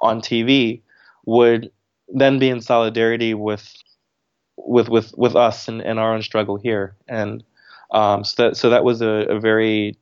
on 0.00 0.20
TV 0.20 0.82
would 1.26 1.72
then 2.08 2.38
be 2.38 2.48
in 2.48 2.60
solidarity 2.60 3.34
with 3.34 3.68
with 4.56 4.88
with 4.88 5.12
with 5.16 5.34
us 5.34 5.66
and, 5.66 5.80
and 5.80 5.98
our 5.98 6.14
own 6.14 6.22
struggle 6.22 6.56
here 6.56 6.94
and 7.08 7.42
um, 7.90 8.22
so 8.22 8.42
that 8.42 8.56
so 8.56 8.70
that 8.70 8.84
was 8.84 9.00
a, 9.00 9.26
a, 9.28 9.40
very 9.40 9.96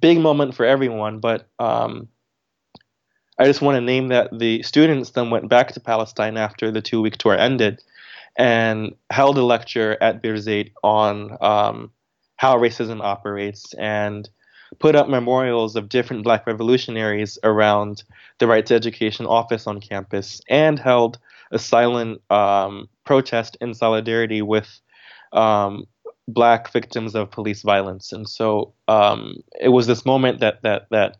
big 0.00 0.18
moment 0.18 0.54
for 0.54 0.64
everyone 0.64 1.20
but 1.20 1.48
um, 1.58 2.08
I 3.38 3.46
just 3.46 3.62
want 3.62 3.76
to 3.76 3.80
name 3.80 4.08
that 4.08 4.36
the 4.36 4.62
students 4.62 5.10
then 5.10 5.30
went 5.30 5.48
back 5.48 5.72
to 5.72 5.80
Palestine 5.80 6.36
after 6.36 6.70
the 6.70 6.82
two 6.82 7.00
week 7.00 7.16
tour 7.16 7.36
ended 7.36 7.82
and 8.36 8.94
held 9.10 9.38
a 9.38 9.44
lecture 9.44 9.96
at 10.00 10.22
Birzeit 10.22 10.72
on 10.82 11.36
um, 11.40 11.90
how 12.36 12.56
racism 12.56 13.00
operates 13.02 13.74
and 13.74 14.28
put 14.78 14.96
up 14.96 15.08
memorials 15.08 15.76
of 15.76 15.88
different 15.88 16.24
black 16.24 16.46
revolutionaries 16.46 17.38
around 17.44 18.02
the 18.38 18.46
right 18.46 18.66
to 18.66 18.74
education 18.74 19.26
office 19.26 19.66
on 19.66 19.80
campus 19.80 20.40
and 20.48 20.78
held 20.78 21.18
a 21.52 21.58
silent 21.58 22.20
um, 22.30 22.88
protest 23.04 23.56
in 23.60 23.74
solidarity 23.74 24.42
with 24.42 24.80
um, 25.32 25.86
black 26.26 26.72
victims 26.72 27.14
of 27.14 27.30
police 27.30 27.62
violence. 27.62 28.12
And 28.12 28.28
so 28.28 28.72
um, 28.88 29.36
it 29.60 29.68
was 29.68 29.86
this 29.86 30.06
moment 30.06 30.40
that 30.40 30.62
that 30.62 30.86
that 30.90 31.16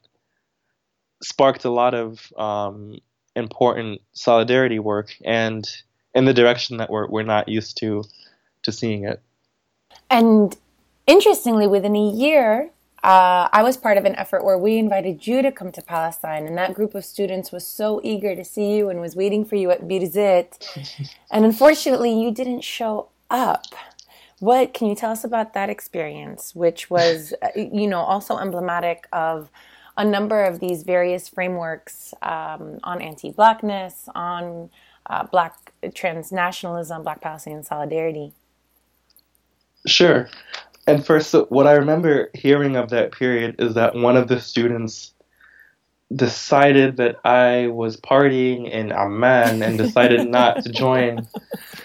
sparked 1.22 1.64
a 1.64 1.70
lot 1.70 1.94
of 1.94 2.32
um, 2.36 2.98
important 3.36 4.00
solidarity 4.12 4.78
work 4.78 5.14
and 5.24 5.66
in 6.14 6.24
the 6.24 6.34
direction 6.34 6.76
that 6.78 6.90
we're 6.90 7.08
we're 7.08 7.22
not 7.22 7.48
used 7.48 7.76
to 7.78 8.04
to 8.62 8.72
seeing 8.72 9.04
it. 9.04 9.20
And 10.10 10.56
interestingly, 11.06 11.66
within 11.66 11.96
a 11.96 12.10
year, 12.10 12.70
uh, 13.02 13.48
I 13.52 13.62
was 13.62 13.76
part 13.76 13.98
of 13.98 14.06
an 14.06 14.14
effort 14.16 14.44
where 14.44 14.56
we 14.56 14.78
invited 14.78 15.26
you 15.26 15.42
to 15.42 15.52
come 15.52 15.70
to 15.72 15.82
Palestine, 15.82 16.46
and 16.46 16.56
that 16.56 16.72
group 16.72 16.94
of 16.94 17.04
students 17.04 17.52
was 17.52 17.66
so 17.66 18.00
eager 18.02 18.34
to 18.34 18.44
see 18.44 18.76
you 18.76 18.88
and 18.88 19.00
was 19.00 19.14
waiting 19.14 19.44
for 19.44 19.56
you 19.56 19.70
at 19.70 19.82
Birzeit. 19.82 21.12
and 21.30 21.44
unfortunately, 21.44 22.18
you 22.18 22.30
didn't 22.30 22.62
show 22.62 23.08
up. 23.30 23.66
What 24.44 24.74
can 24.74 24.88
you 24.88 24.94
tell 24.94 25.10
us 25.10 25.24
about 25.24 25.54
that 25.54 25.70
experience, 25.70 26.54
which 26.54 26.90
was, 26.90 27.32
uh, 27.42 27.48
you 27.56 27.86
know, 27.86 28.00
also 28.00 28.36
emblematic 28.36 29.08
of 29.10 29.50
a 29.96 30.04
number 30.04 30.44
of 30.44 30.60
these 30.60 30.82
various 30.82 31.30
frameworks 31.30 32.12
um, 32.20 32.78
on 32.84 33.00
anti-blackness, 33.00 34.06
on 34.14 34.68
uh, 35.06 35.24
black 35.24 35.72
transnationalism, 35.82 37.02
black 37.04 37.22
Palestinian 37.22 37.64
solidarity? 37.64 38.34
Sure. 39.86 40.28
And 40.86 41.06
first, 41.06 41.34
what 41.48 41.66
I 41.66 41.72
remember 41.72 42.28
hearing 42.34 42.76
of 42.76 42.90
that 42.90 43.12
period 43.12 43.56
is 43.58 43.72
that 43.74 43.94
one 43.94 44.18
of 44.18 44.28
the 44.28 44.40
students 44.40 45.14
decided 46.14 46.98
that 46.98 47.16
I 47.24 47.68
was 47.68 47.96
partying 47.96 48.70
in 48.70 48.92
Amman 48.92 49.62
and 49.62 49.78
decided 49.78 50.28
not 50.28 50.62
to 50.64 50.68
join 50.70 51.26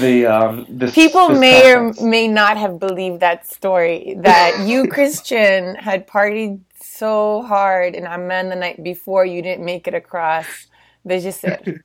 the 0.00 0.26
um 0.26 0.66
this, 0.68 0.94
people 0.94 1.28
this 1.28 1.38
may 1.38 1.62
conference. 1.62 2.00
or 2.00 2.06
may 2.08 2.28
not 2.28 2.56
have 2.56 2.78
believed 2.78 3.20
that 3.20 3.46
story 3.46 4.16
that 4.18 4.64
you 4.66 4.84
kristian 4.94 5.76
had 5.78 6.06
partied 6.06 6.60
so 6.80 7.42
hard 7.42 7.94
in 7.94 8.06
amman 8.06 8.48
the 8.48 8.56
night 8.56 8.82
before 8.82 9.24
you 9.24 9.42
didn't 9.42 9.64
make 9.64 9.86
it 9.86 9.94
across 9.94 10.46
they 11.04 11.20
just 11.20 11.40
said 11.40 11.82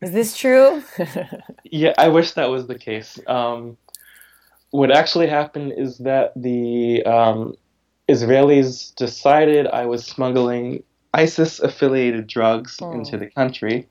is 0.00 0.12
this 0.12 0.36
true 0.36 0.82
yeah 1.64 1.92
i 1.98 2.08
wish 2.08 2.32
that 2.32 2.48
was 2.48 2.66
the 2.66 2.78
case 2.78 3.18
um 3.26 3.76
what 4.70 4.90
actually 4.90 5.26
happened 5.26 5.72
is 5.76 5.98
that 5.98 6.32
the 6.36 7.02
um, 7.04 7.54
Israelis 8.08 8.94
decided 8.94 9.66
I 9.66 9.86
was 9.86 10.04
smuggling 10.04 10.82
ISIS 11.12 11.60
affiliated 11.60 12.26
drugs 12.26 12.78
oh. 12.80 12.92
into 12.92 13.16
the 13.16 13.26
country 13.26 13.88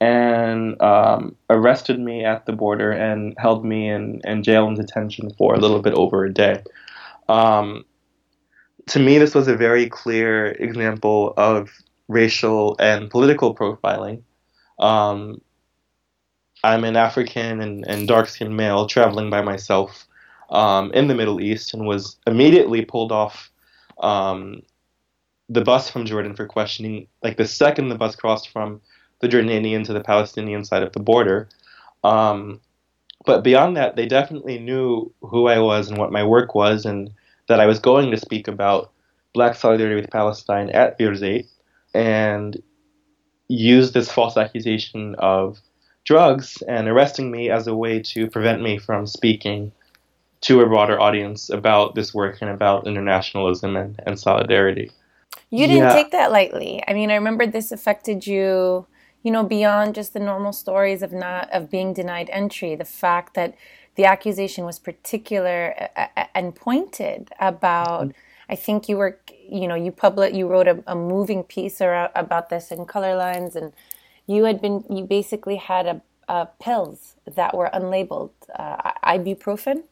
and 0.00 0.80
um, 0.80 1.36
arrested 1.50 2.00
me 2.00 2.24
at 2.24 2.46
the 2.46 2.52
border 2.52 2.90
and 2.90 3.34
held 3.38 3.64
me 3.64 3.88
in, 3.88 4.20
in 4.24 4.42
jail 4.42 4.66
and 4.66 4.76
detention 4.76 5.30
for 5.34 5.54
a 5.54 5.58
little 5.58 5.80
bit 5.80 5.94
over 5.94 6.24
a 6.24 6.32
day. 6.32 6.62
Um, 7.28 7.84
to 8.86 8.98
me, 8.98 9.18
this 9.18 9.34
was 9.34 9.46
a 9.46 9.56
very 9.56 9.88
clear 9.88 10.46
example 10.52 11.34
of 11.36 11.70
racial 12.08 12.76
and 12.80 13.10
political 13.10 13.54
profiling. 13.54 14.22
Um, 14.78 15.40
I'm 16.64 16.84
an 16.84 16.96
African 16.96 17.60
and, 17.60 17.86
and 17.86 18.08
dark 18.08 18.28
skinned 18.28 18.56
male 18.56 18.86
traveling 18.86 19.30
by 19.30 19.42
myself 19.42 20.06
um, 20.50 20.92
in 20.92 21.08
the 21.08 21.14
Middle 21.14 21.40
East 21.40 21.74
and 21.74 21.86
was 21.86 22.16
immediately 22.26 22.84
pulled 22.84 23.12
off 23.12 23.50
um, 24.02 24.62
the 25.48 25.62
bus 25.62 25.90
from 25.90 26.06
Jordan 26.06 26.34
for 26.34 26.46
questioning. 26.46 27.06
Like 27.22 27.36
the 27.36 27.46
second 27.46 27.90
the 27.90 27.94
bus 27.94 28.16
crossed 28.16 28.48
from 28.48 28.80
the 29.20 29.28
Jordanian 29.28 29.84
to 29.84 29.92
the 29.92 30.02
Palestinian 30.02 30.64
side 30.64 30.82
of 30.82 30.92
the 30.92 31.00
border. 31.00 31.48
Um, 32.04 32.60
but 33.26 33.44
beyond 33.44 33.76
that, 33.76 33.96
they 33.96 34.06
definitely 34.06 34.58
knew 34.58 35.12
who 35.20 35.46
I 35.46 35.58
was 35.58 35.88
and 35.88 35.98
what 35.98 36.12
my 36.12 36.24
work 36.24 36.54
was, 36.54 36.84
and 36.84 37.10
that 37.48 37.60
I 37.60 37.66
was 37.66 37.78
going 37.78 38.10
to 38.10 38.16
speak 38.16 38.48
about 38.48 38.92
black 39.34 39.54
solidarity 39.54 40.00
with 40.00 40.10
Palestine 40.10 40.70
at 40.70 40.98
Birzeit 40.98 41.46
and 41.94 42.60
used 43.48 43.94
this 43.94 44.10
false 44.10 44.36
accusation 44.36 45.14
of 45.18 45.58
drugs 46.04 46.62
and 46.62 46.88
arresting 46.88 47.30
me 47.30 47.50
as 47.50 47.66
a 47.66 47.74
way 47.74 48.00
to 48.00 48.28
prevent 48.30 48.62
me 48.62 48.78
from 48.78 49.06
speaking 49.06 49.72
to 50.40 50.60
a 50.60 50.66
broader 50.66 50.98
audience 50.98 51.50
about 51.50 51.94
this 51.94 52.14
work 52.14 52.38
and 52.40 52.50
about 52.50 52.86
internationalism 52.86 53.76
and, 53.76 54.00
and 54.06 54.18
solidarity. 54.18 54.90
You 55.50 55.66
didn't 55.66 55.82
yeah. 55.82 55.92
take 55.92 56.12
that 56.12 56.32
lightly. 56.32 56.82
I 56.88 56.94
mean, 56.94 57.10
I 57.10 57.16
remember 57.16 57.46
this 57.46 57.72
affected 57.72 58.26
you, 58.26 58.86
you 59.22 59.30
know, 59.30 59.44
beyond 59.44 59.94
just 59.94 60.12
the 60.12 60.20
normal 60.20 60.52
stories 60.52 61.02
of 61.02 61.12
not 61.12 61.50
of 61.50 61.70
being 61.70 61.92
denied 61.92 62.30
entry. 62.32 62.74
The 62.74 62.84
fact 62.84 63.34
that 63.34 63.54
the 63.96 64.04
accusation 64.04 64.64
was 64.64 64.78
particular 64.78 65.88
and 66.34 66.54
pointed 66.54 67.30
about. 67.38 68.12
I 68.48 68.56
think 68.56 68.88
you 68.88 68.96
were, 68.96 69.20
you 69.48 69.68
know, 69.68 69.76
you 69.76 69.92
public, 69.92 70.34
you 70.34 70.48
wrote 70.48 70.66
a, 70.66 70.82
a 70.88 70.96
moving 70.96 71.44
piece 71.44 71.80
or, 71.80 72.10
about 72.16 72.48
this 72.48 72.72
in 72.72 72.84
Color 72.84 73.14
Lines, 73.14 73.54
and 73.54 73.72
you 74.26 74.44
had 74.44 74.60
been, 74.60 74.84
you 74.90 75.04
basically 75.04 75.56
had 75.56 75.86
a, 75.86 76.02
a 76.28 76.48
pills 76.60 77.14
that 77.36 77.56
were 77.56 77.70
unlabeled, 77.72 78.30
uh, 78.58 78.90
ibuprofen. 79.04 79.84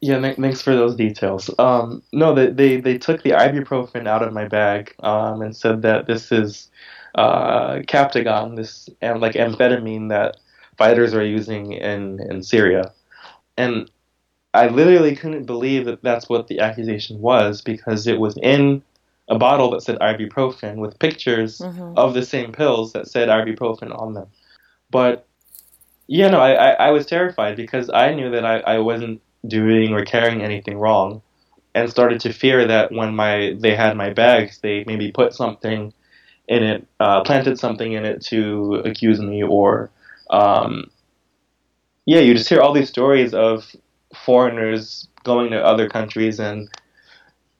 Yeah, 0.00 0.20
thanks 0.32 0.62
for 0.62 0.74
those 0.74 0.96
details. 0.96 1.50
Um, 1.58 2.02
no, 2.12 2.34
they, 2.34 2.46
they 2.46 2.80
they 2.80 2.96
took 2.96 3.22
the 3.22 3.30
ibuprofen 3.30 4.08
out 4.08 4.22
of 4.22 4.32
my 4.32 4.48
bag 4.48 4.94
um, 5.00 5.42
and 5.42 5.54
said 5.54 5.82
that 5.82 6.06
this 6.06 6.32
is 6.32 6.70
uh, 7.14 7.76
Captagon, 7.80 8.56
this 8.56 8.88
and 9.00 9.20
like 9.20 9.34
amphetamine 9.34 10.08
that 10.10 10.36
fighters 10.76 11.14
are 11.14 11.24
using 11.24 11.72
in 11.72 12.20
in 12.30 12.42
Syria, 12.42 12.92
and 13.56 13.90
I 14.52 14.68
literally 14.68 15.14
couldn't 15.14 15.44
believe 15.44 15.84
that 15.84 16.02
that's 16.02 16.28
what 16.28 16.48
the 16.48 16.60
accusation 16.60 17.20
was 17.20 17.62
because 17.62 18.06
it 18.06 18.18
was 18.18 18.36
in 18.42 18.82
a 19.28 19.38
bottle 19.38 19.70
that 19.70 19.82
said 19.82 19.98
ibuprofen 20.00 20.76
with 20.76 20.98
pictures 20.98 21.58
mm-hmm. 21.58 21.96
of 21.96 22.14
the 22.14 22.24
same 22.24 22.52
pills 22.52 22.92
that 22.92 23.06
said 23.06 23.28
ibuprofen 23.28 23.96
on 23.96 24.14
them. 24.14 24.26
But 24.90 25.26
yeah, 26.08 26.28
no, 26.28 26.40
I, 26.40 26.52
I, 26.52 26.70
I 26.88 26.90
was 26.90 27.06
terrified 27.06 27.56
because 27.56 27.88
I 27.90 28.12
knew 28.12 28.30
that 28.30 28.44
I, 28.44 28.58
I 28.58 28.78
wasn't 28.78 29.22
doing 29.46 29.92
or 29.92 30.04
carrying 30.04 30.42
anything 30.42 30.78
wrong 30.78 31.22
and 31.74 31.88
started 31.88 32.20
to 32.22 32.32
fear 32.32 32.66
that 32.66 32.90
when 32.90 33.14
my 33.14 33.56
they 33.56 33.76
had 33.76 33.96
my 33.96 34.10
bags, 34.10 34.58
they 34.58 34.82
maybe 34.88 35.12
put 35.12 35.32
something 35.32 35.92
in 36.50 36.62
it, 36.62 36.86
uh, 36.98 37.22
planted 37.22 37.58
something 37.58 37.92
in 37.92 38.04
it 38.04 38.20
to 38.22 38.82
accuse 38.84 39.20
me, 39.20 39.42
or 39.42 39.90
um, 40.28 40.90
yeah, 42.04 42.20
you 42.20 42.34
just 42.34 42.48
hear 42.48 42.60
all 42.60 42.72
these 42.74 42.88
stories 42.88 43.32
of 43.32 43.74
foreigners 44.14 45.08
going 45.22 45.52
to 45.52 45.64
other 45.64 45.88
countries 45.88 46.40
and 46.40 46.68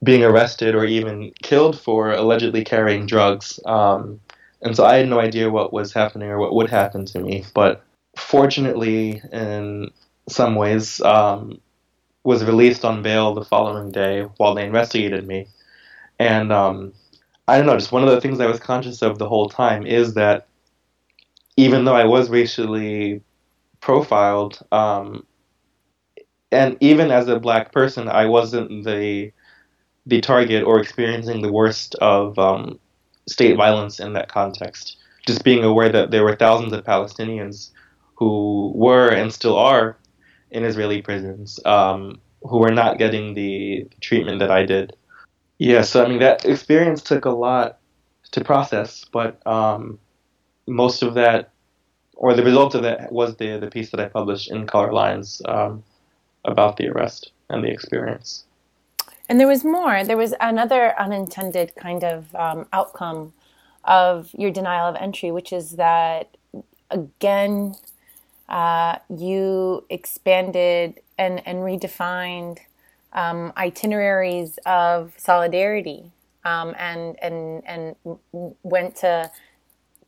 being 0.02 0.24
arrested 0.24 0.74
or 0.74 0.84
even 0.84 1.32
killed 1.42 1.78
for 1.78 2.10
allegedly 2.10 2.64
carrying 2.64 3.06
drugs. 3.06 3.60
Um, 3.64 4.20
and 4.62 4.74
so 4.74 4.84
I 4.84 4.96
had 4.96 5.08
no 5.08 5.20
idea 5.20 5.50
what 5.50 5.72
was 5.72 5.92
happening 5.92 6.28
or 6.28 6.38
what 6.38 6.54
would 6.54 6.70
happen 6.70 7.06
to 7.06 7.20
me. 7.20 7.44
But 7.54 7.84
fortunately, 8.16 9.22
in 9.32 9.90
some 10.28 10.56
ways, 10.56 11.00
um, 11.02 11.60
was 12.24 12.44
released 12.44 12.84
on 12.84 13.02
bail 13.02 13.34
the 13.34 13.44
following 13.44 13.92
day 13.92 14.22
while 14.36 14.54
they 14.54 14.66
investigated 14.66 15.26
me. 15.26 15.46
And 16.18 16.52
um, 16.52 16.92
I 17.48 17.56
don't 17.56 17.66
know, 17.66 17.76
just 17.76 17.92
one 17.92 18.04
of 18.04 18.10
the 18.10 18.20
things 18.20 18.40
I 18.40 18.46
was 18.46 18.60
conscious 18.60 19.02
of 19.02 19.18
the 19.18 19.28
whole 19.28 19.48
time 19.48 19.86
is 19.86 20.14
that 20.14 20.46
even 21.56 21.84
though 21.84 21.94
I 21.96 22.04
was 22.04 22.30
racially 22.30 23.22
profiled, 23.80 24.60
um, 24.72 25.26
and 26.52 26.76
even 26.80 27.10
as 27.10 27.28
a 27.28 27.38
black 27.40 27.72
person, 27.72 28.08
I 28.08 28.26
wasn't 28.26 28.84
the 28.84 29.32
the 30.06 30.20
target 30.20 30.64
or 30.64 30.80
experiencing 30.80 31.42
the 31.42 31.52
worst 31.52 31.94
of 31.96 32.38
um, 32.38 32.78
state 33.28 33.56
violence 33.56 34.00
in 34.00 34.14
that 34.14 34.28
context. 34.28 34.96
Just 35.26 35.44
being 35.44 35.62
aware 35.62 35.90
that 35.90 36.10
there 36.10 36.24
were 36.24 36.34
thousands 36.34 36.72
of 36.72 36.84
Palestinians 36.84 37.70
who 38.14 38.72
were 38.74 39.08
and 39.10 39.32
still 39.32 39.56
are 39.56 39.98
in 40.50 40.64
Israeli 40.64 41.02
prisons 41.02 41.60
um, 41.64 42.20
who 42.42 42.58
were 42.58 42.72
not 42.72 42.98
getting 42.98 43.34
the 43.34 43.86
treatment 44.00 44.40
that 44.40 44.50
I 44.50 44.64
did. 44.64 44.96
Yeah, 45.60 45.82
so 45.82 46.02
I 46.02 46.08
mean 46.08 46.20
that 46.20 46.46
experience 46.46 47.02
took 47.02 47.26
a 47.26 47.30
lot 47.30 47.80
to 48.30 48.42
process, 48.42 49.04
but 49.12 49.46
um, 49.46 49.98
most 50.66 51.02
of 51.02 51.12
that, 51.14 51.50
or 52.14 52.32
the 52.32 52.42
result 52.42 52.74
of 52.74 52.82
that, 52.84 53.12
was 53.12 53.36
the 53.36 53.58
the 53.58 53.66
piece 53.66 53.90
that 53.90 54.00
I 54.00 54.08
published 54.08 54.50
in 54.50 54.66
Color 54.66 54.90
Lines 54.94 55.42
um, 55.44 55.84
about 56.46 56.78
the 56.78 56.88
arrest 56.88 57.32
and 57.50 57.62
the 57.62 57.68
experience. 57.68 58.44
And 59.28 59.38
there 59.38 59.46
was 59.46 59.62
more. 59.62 60.02
There 60.02 60.16
was 60.16 60.32
another 60.40 60.98
unintended 60.98 61.74
kind 61.76 62.04
of 62.04 62.34
um, 62.34 62.66
outcome 62.72 63.34
of 63.84 64.30
your 64.32 64.50
denial 64.50 64.88
of 64.88 64.96
entry, 64.96 65.30
which 65.30 65.52
is 65.52 65.72
that 65.72 66.38
again 66.90 67.74
uh, 68.48 68.96
you 69.14 69.84
expanded 69.90 71.00
and, 71.18 71.46
and 71.46 71.58
redefined 71.58 72.60
um, 73.12 73.52
itineraries 73.56 74.58
of 74.66 75.12
solidarity 75.16 76.12
um, 76.44 76.74
and, 76.78 77.16
and, 77.22 77.62
and 77.66 77.96
went 78.62 78.96
to 78.96 79.30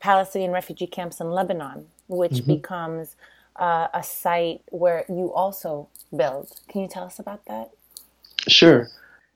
Palestinian 0.00 0.52
refugee 0.52 0.86
camps 0.86 1.20
in 1.20 1.30
Lebanon, 1.30 1.86
which 2.08 2.32
mm-hmm. 2.32 2.54
becomes 2.54 3.16
uh, 3.56 3.88
a 3.94 4.02
site 4.02 4.62
where 4.70 5.04
you 5.08 5.32
also 5.32 5.88
build. 6.16 6.50
Can 6.68 6.82
you 6.82 6.88
tell 6.88 7.04
us 7.04 7.18
about 7.18 7.44
that? 7.46 7.70
Sure. 8.48 8.88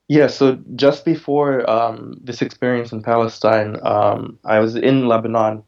Yeah, 0.09 0.29
so 0.29 0.59
just 0.77 1.05
before 1.05 1.69
um, 1.69 2.21
this 2.23 2.41
experience 2.41 2.93
in 2.93 3.03
Palestine, 3.03 3.77
um, 3.83 4.39
I 4.45 4.61
was 4.61 4.77
in 4.77 5.09
Lebanon 5.09 5.65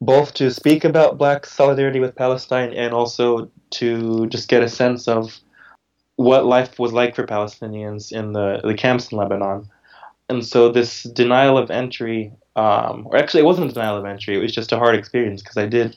both 0.00 0.34
to 0.34 0.50
speak 0.50 0.84
about 0.84 1.16
black 1.16 1.46
solidarity 1.46 2.00
with 2.00 2.14
Palestine 2.14 2.72
and 2.74 2.92
also 2.92 3.50
to 3.70 4.26
just 4.26 4.48
get 4.48 4.62
a 4.62 4.68
sense 4.68 5.08
of 5.08 5.40
what 6.22 6.46
life 6.46 6.78
was 6.78 6.92
like 6.92 7.14
for 7.16 7.26
Palestinians 7.26 8.12
in 8.12 8.32
the, 8.32 8.60
the 8.62 8.74
camps 8.74 9.10
in 9.10 9.18
Lebanon. 9.18 9.68
And 10.28 10.44
so 10.44 10.70
this 10.70 11.02
denial 11.02 11.58
of 11.58 11.70
entry, 11.70 12.32
um, 12.56 13.06
or 13.06 13.16
actually 13.16 13.40
it 13.40 13.46
wasn't 13.46 13.70
a 13.70 13.74
denial 13.74 13.96
of 13.96 14.04
entry, 14.04 14.36
it 14.36 14.40
was 14.40 14.54
just 14.54 14.72
a 14.72 14.78
hard 14.78 14.94
experience 14.94 15.42
because 15.42 15.56
I 15.56 15.66
did 15.66 15.96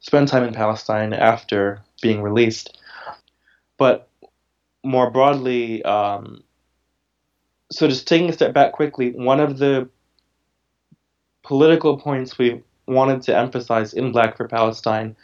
spend 0.00 0.28
time 0.28 0.44
in 0.44 0.54
Palestine 0.54 1.12
after 1.12 1.82
being 2.00 2.22
released. 2.22 2.78
But 3.76 4.08
more 4.84 5.10
broadly, 5.10 5.82
um, 5.82 6.42
so 7.70 7.88
just 7.88 8.06
taking 8.06 8.30
a 8.30 8.32
step 8.32 8.54
back 8.54 8.72
quickly, 8.72 9.10
one 9.10 9.40
of 9.40 9.58
the 9.58 9.88
political 11.42 11.98
points 11.98 12.38
we 12.38 12.62
wanted 12.86 13.22
to 13.22 13.36
emphasize 13.36 13.92
in 13.92 14.12
Black 14.12 14.36
for 14.36 14.48
Palestine 14.48 15.16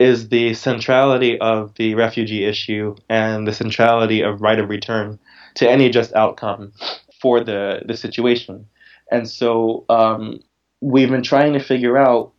is 0.00 0.30
the 0.30 0.54
centrality 0.54 1.38
of 1.40 1.74
the 1.74 1.94
refugee 1.94 2.44
issue 2.44 2.96
and 3.10 3.46
the 3.46 3.52
centrality 3.52 4.22
of 4.22 4.40
right 4.40 4.58
of 4.58 4.70
return 4.70 5.18
to 5.54 5.70
any 5.70 5.90
just 5.90 6.12
outcome 6.14 6.72
for 7.20 7.44
the, 7.44 7.82
the 7.86 7.96
situation. 7.96 8.66
And 9.12 9.28
so 9.28 9.84
um, 9.90 10.40
we've 10.80 11.10
been 11.10 11.22
trying 11.22 11.52
to 11.52 11.60
figure 11.60 11.98
out, 11.98 12.32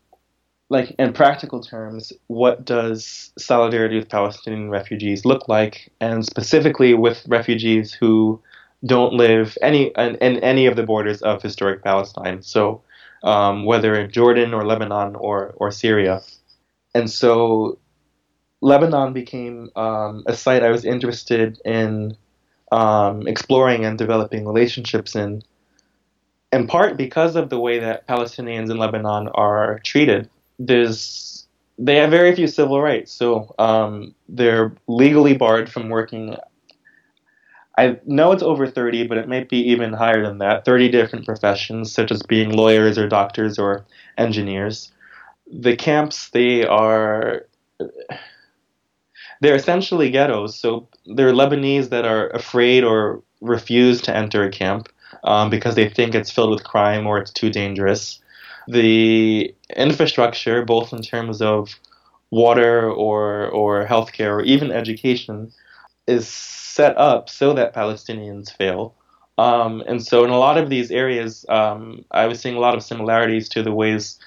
like 0.70 0.96
in 0.98 1.14
practical 1.14 1.62
terms, 1.62 2.12
what 2.28 2.66
does 2.66 3.32
solidarity 3.38 3.98
with 4.00 4.10
Palestinian 4.10 4.72
refugees 4.72 5.24
look 5.24 5.48
like, 5.48 5.92
and 6.02 6.26
specifically 6.26 6.96
with 6.96 7.24
refugees 7.28 7.94
who 7.94 8.42
don't 8.86 9.14
live 9.14 9.56
any 9.62 9.92
in, 9.98 10.16
in 10.16 10.40
any 10.40 10.66
of 10.66 10.76
the 10.76 10.84
borders 10.84 11.22
of 11.22 11.44
historic 11.44 11.84
Palestine. 11.84 12.42
So 12.42 12.82
um, 13.24 13.66
whether 13.66 13.94
in 13.94 14.10
Jordan 14.12 14.54
or 14.54 14.66
Lebanon 14.66 15.16
or, 15.16 15.54
or 15.58 15.70
Syria. 15.72 16.22
And 16.94 17.10
so 17.10 17.80
Lebanon 18.62 19.14
became 19.14 19.70
um, 19.76 20.24
a 20.26 20.36
site 20.36 20.64
I 20.64 20.70
was 20.70 20.86
interested 20.86 21.60
in 21.66 22.18
um, 22.72 23.28
exploring 23.28 23.86
and 23.86 23.98
developing 23.98 24.46
relationships 24.46 25.16
in, 25.16 25.44
in 26.52 26.68
part 26.68 26.98
because 26.98 27.36
of 27.36 27.50
the 27.50 27.60
way 27.60 27.80
that 27.80 28.08
Palestinians 28.08 28.70
in 28.70 28.78
Lebanon 28.78 29.30
are 29.30 29.80
treated. 29.84 30.30
There's, 30.60 31.48
they 31.78 31.96
have 31.98 32.12
very 32.12 32.36
few 32.36 32.48
civil 32.48 32.82
rights, 32.82 33.12
so 33.12 33.56
um, 33.58 34.14
they're 34.30 34.74
legally 34.88 35.36
barred 35.36 35.72
from 35.72 35.90
working 35.90 36.36
I 37.78 37.98
know 38.06 38.32
it's 38.32 38.44
over 38.44 38.68
30, 38.68 39.08
but 39.08 39.18
it 39.18 39.30
might 39.30 39.50
be 39.50 39.58
even 39.72 39.94
higher 39.94 40.24
than 40.24 40.40
that 40.40 40.66
30 40.66 40.90
different 40.90 41.26
professions, 41.26 41.92
such 41.92 42.12
as 42.12 42.22
being 42.22 42.52
lawyers 42.52 42.98
or 42.98 43.08
doctors 43.08 43.58
or 43.58 43.86
engineers. 44.18 44.92
The 45.52 45.76
camps, 45.76 46.30
they 46.30 46.66
are. 46.66 47.46
They're 49.42 49.56
essentially 49.56 50.12
ghettos, 50.12 50.56
so 50.56 50.88
they're 51.06 51.34
Lebanese 51.34 51.90
that 51.90 52.06
are 52.06 52.30
afraid 52.30 52.84
or 52.84 53.24
refuse 53.42 54.02
to 54.04 54.16
enter 54.16 54.44
a 54.44 54.52
camp 54.52 54.88
um, 55.24 55.50
because 55.50 55.76
they 55.76 55.90
think 55.90 56.14
it's 56.14 56.32
filled 56.32 56.52
with 56.52 56.64
crime 56.64 57.08
or 57.08 57.18
it's 57.18 57.32
too 57.32 57.50
dangerous. 57.50 58.20
The 58.68 59.54
infrastructure, 59.76 60.64
both 60.64 60.94
in 60.94 61.02
terms 61.02 61.42
of 61.42 61.80
water 62.30 62.90
or 62.90 63.50
or 63.50 63.86
healthcare 63.86 64.36
or 64.36 64.44
even 64.44 64.72
education, 64.72 65.52
is 66.08 66.28
set 66.28 66.98
up 66.98 67.30
so 67.30 67.54
that 67.54 67.74
Palestinians 67.74 68.56
fail. 68.56 68.94
Um, 69.38 69.82
and 69.88 70.06
so, 70.06 70.24
in 70.24 70.30
a 70.30 70.38
lot 70.38 70.58
of 70.58 70.70
these 70.70 70.92
areas, 70.92 71.46
um, 71.50 72.06
I 72.12 72.28
was 72.28 72.40
seeing 72.40 72.56
a 72.56 72.60
lot 72.60 72.76
of 72.76 72.84
similarities 72.84 73.50
to 73.50 73.64
the 73.64 73.74
ways 73.74 74.20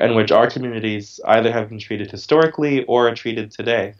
in 0.00 0.14
which 0.14 0.32
our 0.32 0.50
communities 0.50 1.20
either 1.26 1.52
have 1.52 1.68
been 1.68 1.78
treated 1.78 2.10
historically 2.10 2.84
or 2.84 3.08
are 3.08 3.14
treated 3.14 3.50
today. 3.50 3.94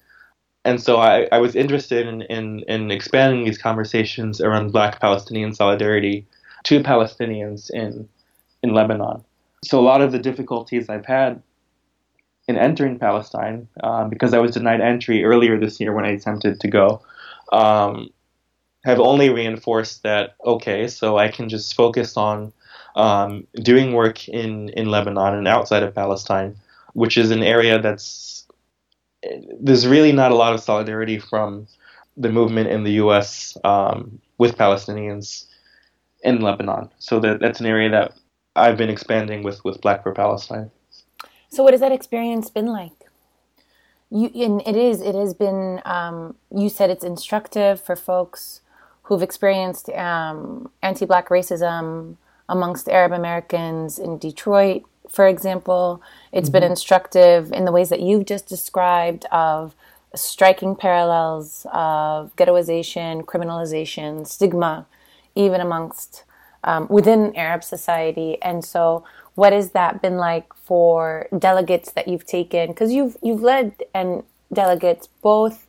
And 0.64 0.82
so, 0.82 0.96
I, 0.96 1.26
I 1.32 1.38
was 1.38 1.54
interested 1.56 2.06
in, 2.06 2.22
in, 2.22 2.60
in 2.68 2.90
expanding 2.90 3.44
these 3.44 3.58
conversations 3.58 4.40
around 4.40 4.72
Black 4.72 5.00
Palestinian 5.00 5.54
solidarity 5.54 6.26
to 6.64 6.82
Palestinians 6.82 7.70
in 7.70 8.08
in 8.62 8.74
Lebanon. 8.74 9.24
So, 9.64 9.80
a 9.80 9.82
lot 9.82 10.02
of 10.02 10.12
the 10.12 10.18
difficulties 10.18 10.88
I've 10.88 11.06
had 11.06 11.42
in 12.48 12.56
entering 12.56 12.98
Palestine, 12.98 13.68
um, 13.82 14.10
because 14.10 14.34
I 14.34 14.38
was 14.38 14.52
denied 14.52 14.80
entry 14.80 15.24
earlier 15.24 15.58
this 15.58 15.80
year 15.80 15.94
when 15.94 16.04
I 16.04 16.10
attempted 16.10 16.60
to 16.60 16.68
go. 16.68 17.00
Um, 17.52 18.10
have 18.84 18.98
only 18.98 19.28
reinforced 19.28 20.02
that 20.04 20.34
okay, 20.44 20.88
so 20.88 21.18
I 21.18 21.28
can 21.28 21.48
just 21.48 21.74
focus 21.74 22.16
on 22.16 22.52
um, 22.96 23.46
doing 23.54 23.92
work 23.92 24.28
in 24.28 24.70
in 24.70 24.90
Lebanon 24.90 25.34
and 25.34 25.48
outside 25.48 25.82
of 25.82 25.94
Palestine, 25.94 26.56
which 26.94 27.16
is 27.16 27.30
an 27.30 27.42
area 27.42 27.80
that's 27.80 28.46
there's 29.60 29.86
really 29.86 30.12
not 30.12 30.32
a 30.32 30.34
lot 30.34 30.54
of 30.54 30.60
solidarity 30.60 31.18
from 31.18 31.66
the 32.16 32.30
movement 32.30 32.68
in 32.68 32.84
the 32.84 32.92
U.S. 32.92 33.56
Um, 33.64 34.20
with 34.38 34.56
Palestinians 34.56 35.46
in 36.22 36.40
Lebanon. 36.40 36.90
So 36.98 37.20
that 37.20 37.40
that's 37.40 37.60
an 37.60 37.66
area 37.66 37.90
that 37.90 38.12
I've 38.56 38.76
been 38.76 38.90
expanding 38.90 39.42
with 39.42 39.64
with 39.64 39.80
Black 39.80 40.02
for 40.02 40.12
Palestine. 40.12 40.70
So 41.48 41.62
what 41.62 41.74
has 41.74 41.80
that 41.80 41.92
experience 41.92 42.50
been 42.50 42.66
like? 42.66 42.92
You 44.10 44.30
and 44.34 44.62
it 44.66 44.76
is 44.76 45.00
it 45.00 45.14
has 45.14 45.34
been 45.34 45.80
um, 45.84 46.34
you 46.54 46.68
said 46.68 46.90
it's 46.90 47.04
instructive 47.04 47.80
for 47.80 47.96
folks 47.96 48.60
who've 49.02 49.22
experienced 49.22 49.88
um, 49.90 50.70
anti 50.82 51.04
black 51.04 51.28
racism 51.28 52.16
amongst 52.50 52.88
Arab 52.88 53.12
Americans 53.12 53.98
in 53.98 54.18
Detroit, 54.18 54.82
for 55.08 55.26
example. 55.26 56.02
It's 56.32 56.48
mm-hmm. 56.48 56.52
been 56.52 56.62
instructive 56.64 57.52
in 57.52 57.64
the 57.64 57.72
ways 57.72 57.88
that 57.88 58.00
you've 58.00 58.26
just 58.26 58.46
described 58.46 59.24
of 59.32 59.74
striking 60.14 60.74
parallels 60.74 61.66
of 61.72 62.34
ghettoization, 62.36 63.24
criminalization, 63.24 64.26
stigma, 64.26 64.86
even 65.34 65.60
amongst 65.60 66.24
um, 66.64 66.86
within 66.90 67.34
Arab 67.36 67.64
society. 67.64 68.36
And 68.42 68.64
so, 68.64 69.04
what 69.34 69.52
has 69.52 69.70
that 69.70 70.02
been 70.02 70.16
like 70.16 70.52
for 70.54 71.28
delegates 71.38 71.92
that 71.92 72.08
you've 72.08 72.26
taken? 72.26 72.68
Because 72.68 72.92
you've 72.92 73.16
you've 73.22 73.42
led 73.42 73.74
and 73.94 74.24
delegates 74.52 75.06
both 75.06 75.68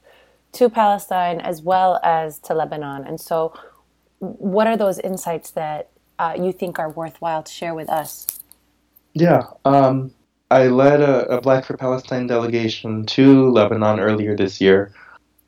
to 0.53 0.69
Palestine 0.69 1.39
as 1.39 1.61
well 1.61 1.99
as 2.03 2.39
to 2.39 2.53
Lebanon. 2.53 3.05
And 3.05 3.21
so, 3.21 3.53
what 4.19 4.67
are 4.67 4.75
those 4.75 4.99
insights 4.99 5.51
that 5.51 5.90
uh, 6.21 6.35
you 6.39 6.53
think 6.53 6.77
are 6.77 6.91
worthwhile 6.91 7.41
to 7.41 7.51
share 7.51 7.73
with 7.73 7.89
us? 7.89 8.27
Yeah, 9.13 9.47
um, 9.65 10.13
I 10.51 10.67
led 10.67 11.01
a, 11.01 11.37
a, 11.37 11.41
Black 11.41 11.65
for 11.65 11.75
Palestine 11.75 12.27
delegation 12.27 13.07
to 13.07 13.49
Lebanon 13.49 13.99
earlier 13.99 14.37
this 14.37 14.61
year 14.61 14.93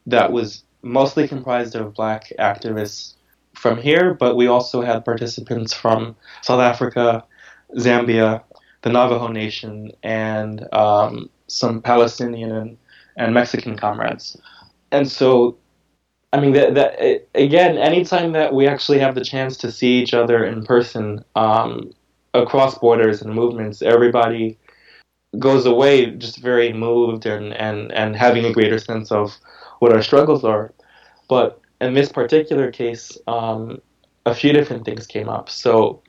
that 0.07 0.31
was 0.31 0.63
mostly 0.81 1.27
comprised 1.27 1.75
of 1.75 1.93
black 1.93 2.33
activists 2.39 3.13
from 3.53 3.77
here, 3.77 4.15
but 4.15 4.35
we 4.35 4.47
also 4.47 4.81
had 4.81 5.05
participants 5.05 5.73
from 5.73 6.15
South 6.41 6.59
Africa, 6.59 7.23
Zambia, 7.77 8.41
the 8.81 8.89
Navajo 8.89 9.27
Nation, 9.27 9.91
and 10.01 10.67
um, 10.73 11.29
some 11.47 11.83
Palestinian 11.83 12.51
and, 12.51 12.77
and 13.15 13.33
Mexican 13.33 13.77
comrades 13.77 14.35
and 14.93 15.09
so 15.09 15.57
I 16.33 16.39
mean 16.39 16.53
that 16.53 16.73
that 16.73 17.27
again, 17.35 17.77
anytime 17.77 18.33
that 18.33 18.53
we 18.53 18.67
actually 18.67 18.99
have 18.99 19.13
the 19.15 19.23
chance 19.23 19.55
to 19.57 19.71
see 19.71 20.01
each 20.01 20.13
other 20.13 20.43
in 20.43 20.65
person 20.65 21.23
um, 21.35 21.93
across 22.33 22.77
borders 22.77 23.21
and 23.21 23.33
movements, 23.33 23.83
everybody 23.83 24.57
goes 25.39 25.65
away 25.65 26.07
just 26.07 26.39
very 26.39 26.73
moved 26.73 27.25
and, 27.25 27.53
and, 27.53 27.91
and 27.91 28.15
having 28.15 28.45
a 28.45 28.53
greater 28.53 28.79
sense 28.79 29.11
of 29.11 29.35
what 29.79 29.93
our 29.93 30.01
struggles 30.01 30.43
are. 30.43 30.73
But 31.27 31.59
in 31.81 31.93
this 31.93 32.11
particular 32.11 32.71
case, 32.71 33.17
um, 33.27 33.81
a 34.25 34.33
few 34.33 34.53
different 34.53 34.85
things 34.85 35.07
came 35.07 35.29
up. 35.29 35.49
So 35.49 36.01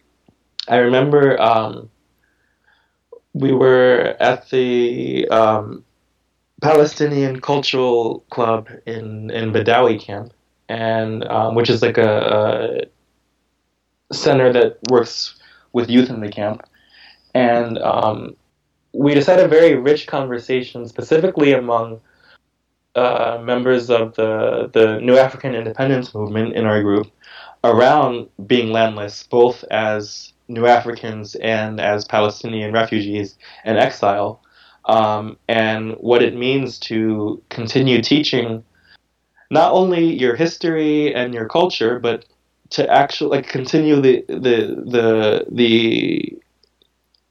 I 0.69 0.77
remember 0.77 1.41
um, 1.41 1.91
we 3.33 3.53
were 3.53 4.17
at 4.21 4.49
the 4.51 5.29
um, 5.29 5.85
Palestinian 6.65 7.43
Cultural 7.43 8.21
Club 8.31 8.71
in 8.87 9.31
in 9.31 9.53
Badawi 9.53 10.01
camp, 10.01 10.33
and 10.71 11.23
um, 11.29 11.55
which 11.55 11.69
is 11.69 11.83
like 11.83 11.99
a, 11.99 12.13
a, 14.11 14.15
center 14.15 14.51
that 14.51 14.79
works 14.89 15.35
with 15.75 15.91
youth 15.91 16.09
in 16.09 16.21
the 16.21 16.31
camp, 16.31 16.63
and 17.35 17.77
um, 17.81 18.35
we 18.95 19.13
just 19.13 19.27
had 19.27 19.41
a 19.41 19.47
very 19.47 19.75
rich 19.75 20.07
conversation, 20.07 20.89
specifically 20.89 21.53
among 21.53 22.01
uh, 22.95 23.39
members 23.43 23.91
of 23.91 24.15
the 24.15 24.71
the 24.73 24.99
New 25.01 25.19
African 25.19 25.55
Independence 25.55 26.15
movement 26.15 26.55
in 26.55 26.65
our 26.65 26.83
group, 26.83 27.09
around 27.63 28.27
being 28.47 28.73
landless, 28.73 29.23
both 29.25 29.65
as 29.71 30.33
New 30.49 30.67
Africans 30.67 31.35
and 31.35 31.79
as 31.79 32.07
Palestinian 32.07 32.73
refugees 32.73 33.37
and 33.65 33.77
exile 33.77 34.41
um, 34.87 35.37
and 35.49 35.93
what 35.95 36.23
it 36.23 36.35
means 36.35 36.79
to 36.79 37.43
continue 37.49 38.03
teaching 38.03 38.65
not 39.51 39.73
only 39.73 40.13
your 40.13 40.37
history 40.37 41.15
and 41.15 41.35
your 41.35 41.49
culture, 41.49 41.99
but 41.99 42.25
to 42.71 42.89
actually 42.91 43.37
like 43.37 43.47
continue 43.47 44.01
the 44.01 44.25
the 44.29 44.85
the 44.87 45.47
the 45.51 46.39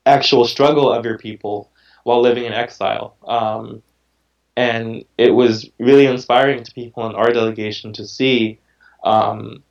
actual 0.05 0.45
struggle 0.45 0.91
of 0.91 1.05
your 1.05 1.17
people 1.17 1.69
while 2.03 2.21
living 2.21 2.45
in 2.45 2.53
exile. 2.53 3.15
Um, 3.27 3.81
and 4.55 5.03
it 5.17 5.31
was 5.31 5.69
really 5.79 6.05
inspiring 6.05 6.63
to 6.63 6.73
people 6.73 7.07
in 7.09 7.15
our 7.15 7.31
delegation 7.31 7.93
to 7.93 8.07
see 8.07 8.59
um, 9.03 9.63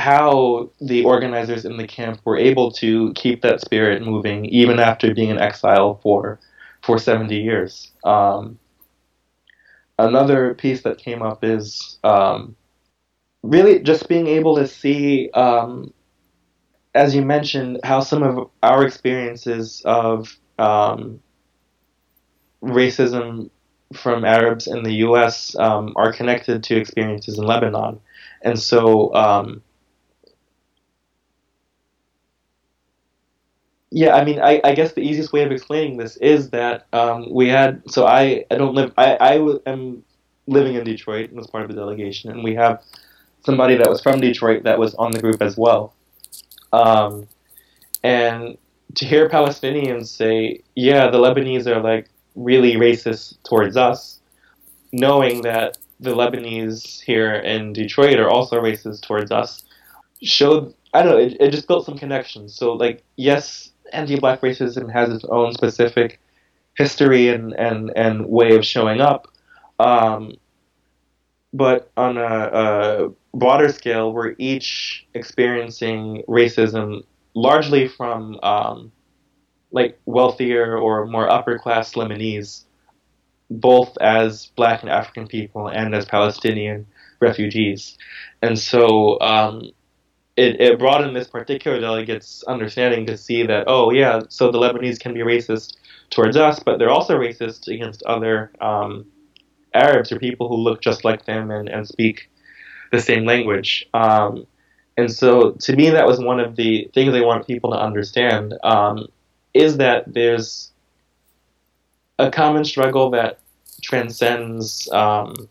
how 0.00 0.70
the 0.80 1.04
organizers 1.04 1.66
in 1.66 1.76
the 1.76 1.86
camp 1.86 2.20
were 2.24 2.38
able 2.38 2.72
to 2.72 3.12
keep 3.12 3.42
that 3.42 3.60
spirit 3.60 4.02
moving 4.02 4.46
even 4.46 4.80
after 4.80 5.14
being 5.14 5.28
in 5.28 5.38
exile 5.38 6.00
for 6.02 6.40
for 6.82 6.98
70 6.98 7.36
years. 7.36 7.92
Um, 8.02 8.58
another 9.98 10.54
piece 10.54 10.82
that 10.82 10.96
came 10.96 11.20
up 11.20 11.44
is 11.44 11.98
um, 12.02 12.56
really 13.42 13.80
just 13.80 14.08
being 14.08 14.26
able 14.26 14.56
to 14.56 14.66
see, 14.66 15.30
um, 15.32 15.92
as 16.94 17.14
you 17.14 17.20
mentioned, 17.20 17.80
how 17.84 18.00
some 18.00 18.22
of 18.22 18.50
our 18.62 18.86
experiences 18.86 19.82
of 19.84 20.34
um, 20.58 21.20
racism 22.62 23.50
from 23.92 24.24
Arabs 24.24 24.66
in 24.66 24.82
the 24.82 24.94
U.S. 25.06 25.54
Um, 25.58 25.92
are 25.96 26.12
connected 26.12 26.62
to 26.64 26.76
experiences 26.76 27.38
in 27.38 27.44
Lebanon. 27.44 28.00
And 28.40 28.58
so 28.58 29.14
yeah, 33.90 34.14
I 34.14 34.24
mean, 34.24 34.40
I, 34.40 34.60
I 34.62 34.74
guess 34.74 34.92
the 34.92 35.02
easiest 35.02 35.32
way 35.32 35.42
of 35.42 35.50
explaining 35.50 35.96
this 35.96 36.16
is 36.18 36.50
that 36.50 36.86
um, 36.92 37.26
we 37.32 37.48
had. 37.48 37.82
So 37.90 38.06
I, 38.06 38.44
I 38.50 38.54
don't 38.54 38.74
live. 38.74 38.92
I, 38.96 39.16
I 39.16 39.56
am 39.66 40.04
living 40.46 40.76
in 40.76 40.84
Detroit 40.84 41.30
and 41.30 41.38
was 41.38 41.48
part 41.48 41.64
of 41.64 41.70
the 41.70 41.74
delegation, 41.74 42.30
and 42.30 42.44
we 42.44 42.54
have 42.54 42.82
somebody 43.44 43.76
that 43.76 43.90
was 43.90 44.00
from 44.00 44.20
Detroit 44.20 44.62
that 44.62 44.78
was 44.78 44.94
on 44.94 45.10
the 45.10 45.20
group 45.20 45.42
as 45.42 45.56
well. 45.56 45.94
Um, 46.72 47.26
and 48.04 48.56
to 48.94 49.04
hear 49.04 49.28
Palestinians 49.28 50.06
say, 50.06 50.62
"Yeah, 50.76 51.10
the 51.10 51.18
Lebanese 51.18 51.66
are 51.66 51.80
like 51.80 52.08
really 52.36 52.74
racist 52.74 53.42
towards 53.42 53.76
us," 53.76 54.20
knowing 54.92 55.42
that 55.42 55.78
the 55.98 56.14
Lebanese 56.14 57.00
here 57.02 57.34
in 57.34 57.72
Detroit 57.72 58.20
are 58.20 58.30
also 58.30 58.60
racist 58.60 59.02
towards 59.02 59.32
us, 59.32 59.64
showed 60.22 60.74
I 60.92 61.02
don't 61.02 61.12
know. 61.12 61.18
It, 61.18 61.36
it 61.40 61.50
just 61.50 61.68
built 61.68 61.86
some 61.86 61.98
connections. 61.98 62.54
So 62.54 62.72
like, 62.72 63.02
yes, 63.16 63.70
anti-black 63.92 64.40
racism 64.40 64.92
has 64.92 65.10
its 65.10 65.24
own 65.24 65.52
specific 65.52 66.20
history 66.76 67.28
and, 67.28 67.52
and, 67.54 67.92
and 67.96 68.26
way 68.26 68.56
of 68.56 68.64
showing 68.64 69.00
up. 69.00 69.28
Um, 69.78 70.34
but 71.52 71.90
on 71.96 72.16
a, 72.16 72.22
a, 72.22 73.08
broader 73.32 73.68
scale, 73.72 74.12
we're 74.12 74.34
each 74.38 75.06
experiencing 75.14 76.22
racism 76.28 77.04
largely 77.34 77.88
from 77.88 78.38
um, 78.42 78.92
like 79.70 79.98
wealthier 80.04 80.76
or 80.76 81.06
more 81.06 81.30
upper 81.30 81.58
class 81.58 81.94
Lebanese, 81.94 82.64
both 83.50 83.96
as 83.98 84.46
black 84.56 84.82
and 84.82 84.90
African 84.90 85.26
people 85.26 85.68
and 85.68 85.94
as 85.94 86.04
Palestinian 86.06 86.86
refugees. 87.20 87.96
And 88.42 88.58
so 88.58 89.20
um, 89.20 89.70
it, 90.44 90.52
it 90.66 90.78
broadened 90.78 91.14
this 91.14 91.28
particular 91.28 91.78
delegate's 91.80 92.32
understanding 92.54 93.02
to 93.06 93.16
see 93.16 93.40
that, 93.50 93.62
oh, 93.66 93.86
yeah, 94.00 94.20
so 94.28 94.50
the 94.50 94.58
Lebanese 94.64 94.98
can 95.04 95.12
be 95.18 95.20
racist 95.20 95.68
towards 96.14 96.36
us, 96.36 96.56
but 96.66 96.74
they're 96.78 96.96
also 96.98 97.14
racist 97.26 97.68
against 97.74 98.02
other 98.14 98.34
um, 98.60 98.90
Arabs 99.74 100.10
or 100.12 100.18
people 100.18 100.46
who 100.48 100.56
look 100.66 100.80
just 100.80 101.04
like 101.04 101.22
them 101.30 101.50
and, 101.50 101.68
and 101.68 101.86
speak 101.86 102.16
the 102.92 103.00
same 103.00 103.24
language. 103.32 103.70
Um, 103.94 104.32
And 104.96 105.10
so, 105.22 105.52
to 105.66 105.72
me, 105.80 105.86
that 105.90 106.06
was 106.06 106.18
one 106.30 106.40
of 106.46 106.56
the 106.56 106.90
things 106.94 107.14
I 107.14 107.22
want 107.30 107.46
people 107.46 107.70
to 107.72 107.80
understand 107.88 108.46
um, 108.74 108.96
is 109.54 109.76
that 109.76 110.04
there's 110.06 110.72
a 112.18 112.28
common 112.30 112.64
struggle 112.64 113.10
that 113.10 113.38
transcends 113.80 114.90
um, 114.92 115.48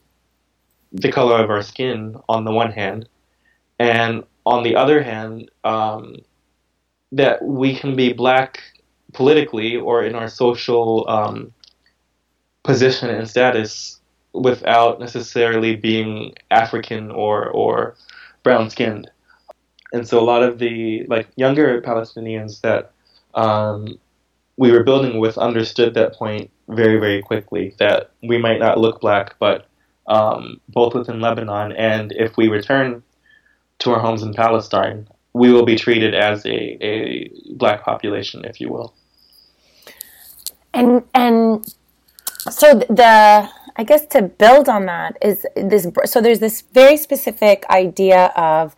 the 0.91 1.11
color 1.11 1.37
of 1.43 1.49
our 1.49 1.63
skin 1.63 2.15
on 2.27 2.45
the 2.45 2.51
one 2.51 2.71
hand, 2.71 3.07
and 3.79 4.23
on 4.49 4.63
the 4.63 4.75
other 4.75 5.03
hand, 5.03 5.49
um, 5.63 6.15
that 7.11 7.41
we 7.43 7.75
can 7.75 7.95
be 7.95 8.13
black 8.13 8.61
politically 9.13 9.75
or 9.75 10.03
in 10.03 10.15
our 10.15 10.27
social 10.27 11.07
um, 11.07 11.53
position 12.63 13.09
and 13.09 13.29
status 13.29 13.99
without 14.33 14.99
necessarily 14.99 15.75
being 15.75 16.33
African 16.49 17.11
or 17.11 17.49
or 17.49 17.95
brown 18.43 18.69
skinned. 18.69 19.09
And 19.93 20.07
so 20.07 20.19
a 20.19 20.25
lot 20.33 20.43
of 20.43 20.59
the 20.59 21.05
like 21.07 21.27
younger 21.35 21.81
Palestinians 21.81 22.61
that 22.61 22.91
um, 23.35 23.99
we 24.57 24.71
were 24.71 24.83
building 24.83 25.19
with 25.19 25.37
understood 25.37 25.93
that 25.93 26.13
point 26.13 26.49
very 26.67 26.99
very 26.99 27.21
quickly 27.21 27.75
that 27.79 28.11
we 28.23 28.37
might 28.37 28.59
not 28.59 28.79
look 28.79 28.99
black, 28.99 29.35
but 29.39 29.67
um, 30.07 30.59
both 30.69 30.95
within 30.95 31.21
Lebanon 31.21 31.71
and 31.71 32.11
if 32.13 32.35
we 32.35 32.47
return 32.47 33.03
to 33.79 33.91
our 33.91 33.99
homes 33.99 34.23
in 34.23 34.33
Palestine, 34.33 35.07
we 35.33 35.51
will 35.51 35.65
be 35.65 35.75
treated 35.75 36.13
as 36.13 36.45
a, 36.45 36.85
a 36.85 37.31
black 37.53 37.83
population, 37.83 38.45
if 38.45 38.59
you 38.59 38.69
will. 38.69 38.93
And 40.73 41.03
and 41.13 41.65
so 42.49 42.75
the 42.75 43.49
I 43.75 43.83
guess 43.83 44.05
to 44.07 44.21
build 44.23 44.67
on 44.69 44.85
that 44.85 45.17
is 45.21 45.45
this. 45.55 45.87
So 46.05 46.21
there's 46.21 46.39
this 46.39 46.61
very 46.73 46.97
specific 46.97 47.65
idea 47.69 48.25
of 48.35 48.75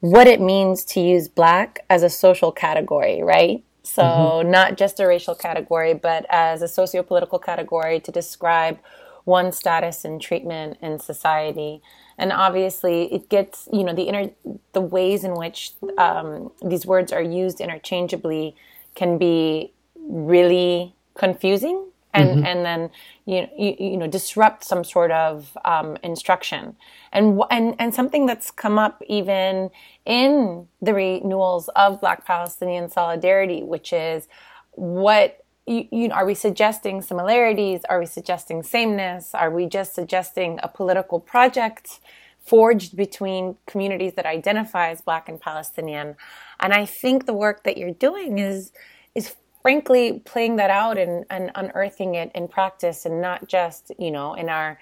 what 0.00 0.26
it 0.26 0.40
means 0.40 0.84
to 0.84 1.00
use 1.00 1.28
black 1.28 1.84
as 1.90 2.02
a 2.02 2.10
social 2.10 2.52
category, 2.52 3.22
right? 3.22 3.64
So 3.82 4.02
mm-hmm. 4.02 4.50
not 4.50 4.76
just 4.76 5.00
a 5.00 5.06
racial 5.06 5.34
category, 5.34 5.94
but 5.94 6.26
as 6.28 6.62
a 6.62 6.68
socio-political 6.68 7.38
category 7.38 8.00
to 8.00 8.12
describe 8.12 8.78
one 9.24 9.52
status 9.52 10.04
and 10.04 10.20
treatment 10.20 10.78
in 10.80 10.98
society. 10.98 11.82
And 12.18 12.32
obviously, 12.32 13.12
it 13.12 13.28
gets 13.28 13.68
you 13.72 13.84
know 13.84 13.94
the 13.94 14.08
inter- 14.08 14.34
the 14.72 14.80
ways 14.80 15.24
in 15.24 15.34
which 15.34 15.72
um, 15.98 16.50
these 16.64 16.86
words 16.86 17.12
are 17.12 17.22
used 17.22 17.60
interchangeably 17.60 18.56
can 18.94 19.18
be 19.18 19.72
really 19.96 20.94
confusing 21.14 21.86
and 22.16 22.28
mm-hmm. 22.30 22.46
and 22.46 22.64
then 22.64 22.90
you 23.26 23.42
know 23.42 23.50
you, 23.56 23.76
you, 23.78 23.96
know 23.96 24.06
disrupt 24.06 24.64
some 24.64 24.82
sort 24.82 25.10
of 25.10 25.56
um, 25.64 25.96
instruction 26.02 26.76
and 27.12 27.40
and 27.50 27.74
and 27.78 27.94
something 27.94 28.26
that's 28.26 28.50
come 28.50 28.78
up 28.78 29.02
even 29.06 29.70
in 30.04 30.66
the 30.80 30.94
renewals 30.94 31.68
of 31.76 32.00
Black 32.00 32.24
Palestinian 32.24 32.88
solidarity, 32.88 33.62
which 33.62 33.92
is 33.92 34.28
what 34.72 35.44
you, 35.66 35.88
you 35.90 36.10
are 36.12 36.24
we 36.24 36.34
suggesting 36.34 37.02
similarities? 37.02 37.82
Are 37.88 37.98
we 37.98 38.06
suggesting 38.06 38.62
sameness? 38.62 39.34
Are 39.34 39.50
we 39.50 39.66
just 39.66 39.94
suggesting 39.94 40.58
a 40.62 40.68
political 40.68 41.20
project 41.20 42.00
forged 42.40 42.96
between 42.96 43.56
communities 43.66 44.14
that 44.14 44.26
identify 44.26 44.90
as 44.90 45.00
Black 45.00 45.28
and 45.28 45.40
Palestinian? 45.40 46.16
And 46.60 46.72
I 46.72 46.86
think 46.86 47.26
the 47.26 47.34
work 47.34 47.64
that 47.64 47.76
you're 47.76 47.90
doing 47.90 48.38
is 48.38 48.72
is 49.14 49.34
frankly 49.62 50.20
playing 50.24 50.56
that 50.56 50.70
out 50.70 50.96
and, 50.96 51.24
and 51.28 51.50
unearthing 51.56 52.14
it 52.14 52.30
in 52.36 52.46
practice 52.46 53.04
and 53.04 53.20
not 53.20 53.48
just 53.48 53.90
you 53.98 54.12
know 54.12 54.34
in 54.34 54.48
our 54.48 54.78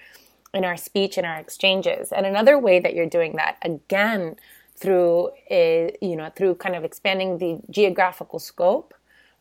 in 0.53 0.63
our 0.63 0.77
speech 0.77 1.17
and 1.17 1.25
our 1.25 1.37
exchanges 1.37 2.11
and 2.11 2.25
another 2.25 2.59
way 2.59 2.79
that 2.79 2.93
you're 2.93 3.09
doing 3.09 3.35
that 3.35 3.57
again 3.63 4.35
through 4.77 5.31
a, 5.49 5.95
you 6.01 6.15
know 6.15 6.29
through 6.35 6.53
kind 6.53 6.75
of 6.75 6.83
expanding 6.83 7.39
the 7.39 7.59
geographical 7.71 8.37
scope 8.37 8.93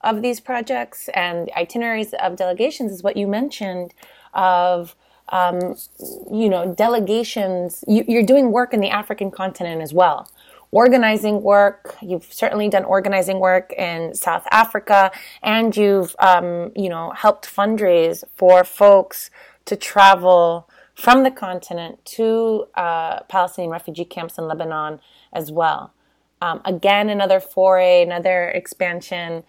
of 0.04 0.22
these 0.22 0.38
projects 0.40 1.08
and 1.14 1.50
itineraries 1.56 2.14
of 2.14 2.36
delegations 2.36 2.92
is 2.92 3.02
what 3.02 3.16
you 3.16 3.26
mentioned 3.26 3.94
of 4.32 4.94
um, 5.30 5.74
you 6.30 6.48
know 6.48 6.74
delegations 6.74 7.82
you, 7.88 8.04
you're 8.06 8.22
doing 8.22 8.52
work 8.52 8.74
in 8.74 8.80
the 8.80 8.90
african 8.90 9.30
continent 9.30 9.80
as 9.80 9.94
well 9.94 10.28
organizing 10.74 11.40
work. 11.40 11.94
You've 12.02 12.30
certainly 12.32 12.68
done 12.68 12.84
organizing 12.84 13.38
work 13.38 13.72
in 13.74 14.12
South 14.12 14.44
Africa, 14.50 15.12
and 15.40 15.74
you've 15.76 16.16
um, 16.18 16.72
you 16.74 16.88
know 16.88 17.12
helped 17.12 17.46
fundraise 17.46 18.24
for 18.34 18.64
folks 18.64 19.30
to 19.66 19.76
travel 19.76 20.68
from 20.94 21.22
the 21.22 21.30
continent 21.30 22.04
to 22.04 22.66
uh, 22.74 23.20
Palestinian 23.28 23.70
refugee 23.70 24.04
camps 24.04 24.36
in 24.36 24.48
Lebanon 24.48 25.00
as 25.32 25.52
well. 25.52 25.92
Um, 26.42 26.60
again, 26.64 27.08
another 27.08 27.38
foray, 27.38 28.02
another 28.02 28.48
expansion. 28.48 29.44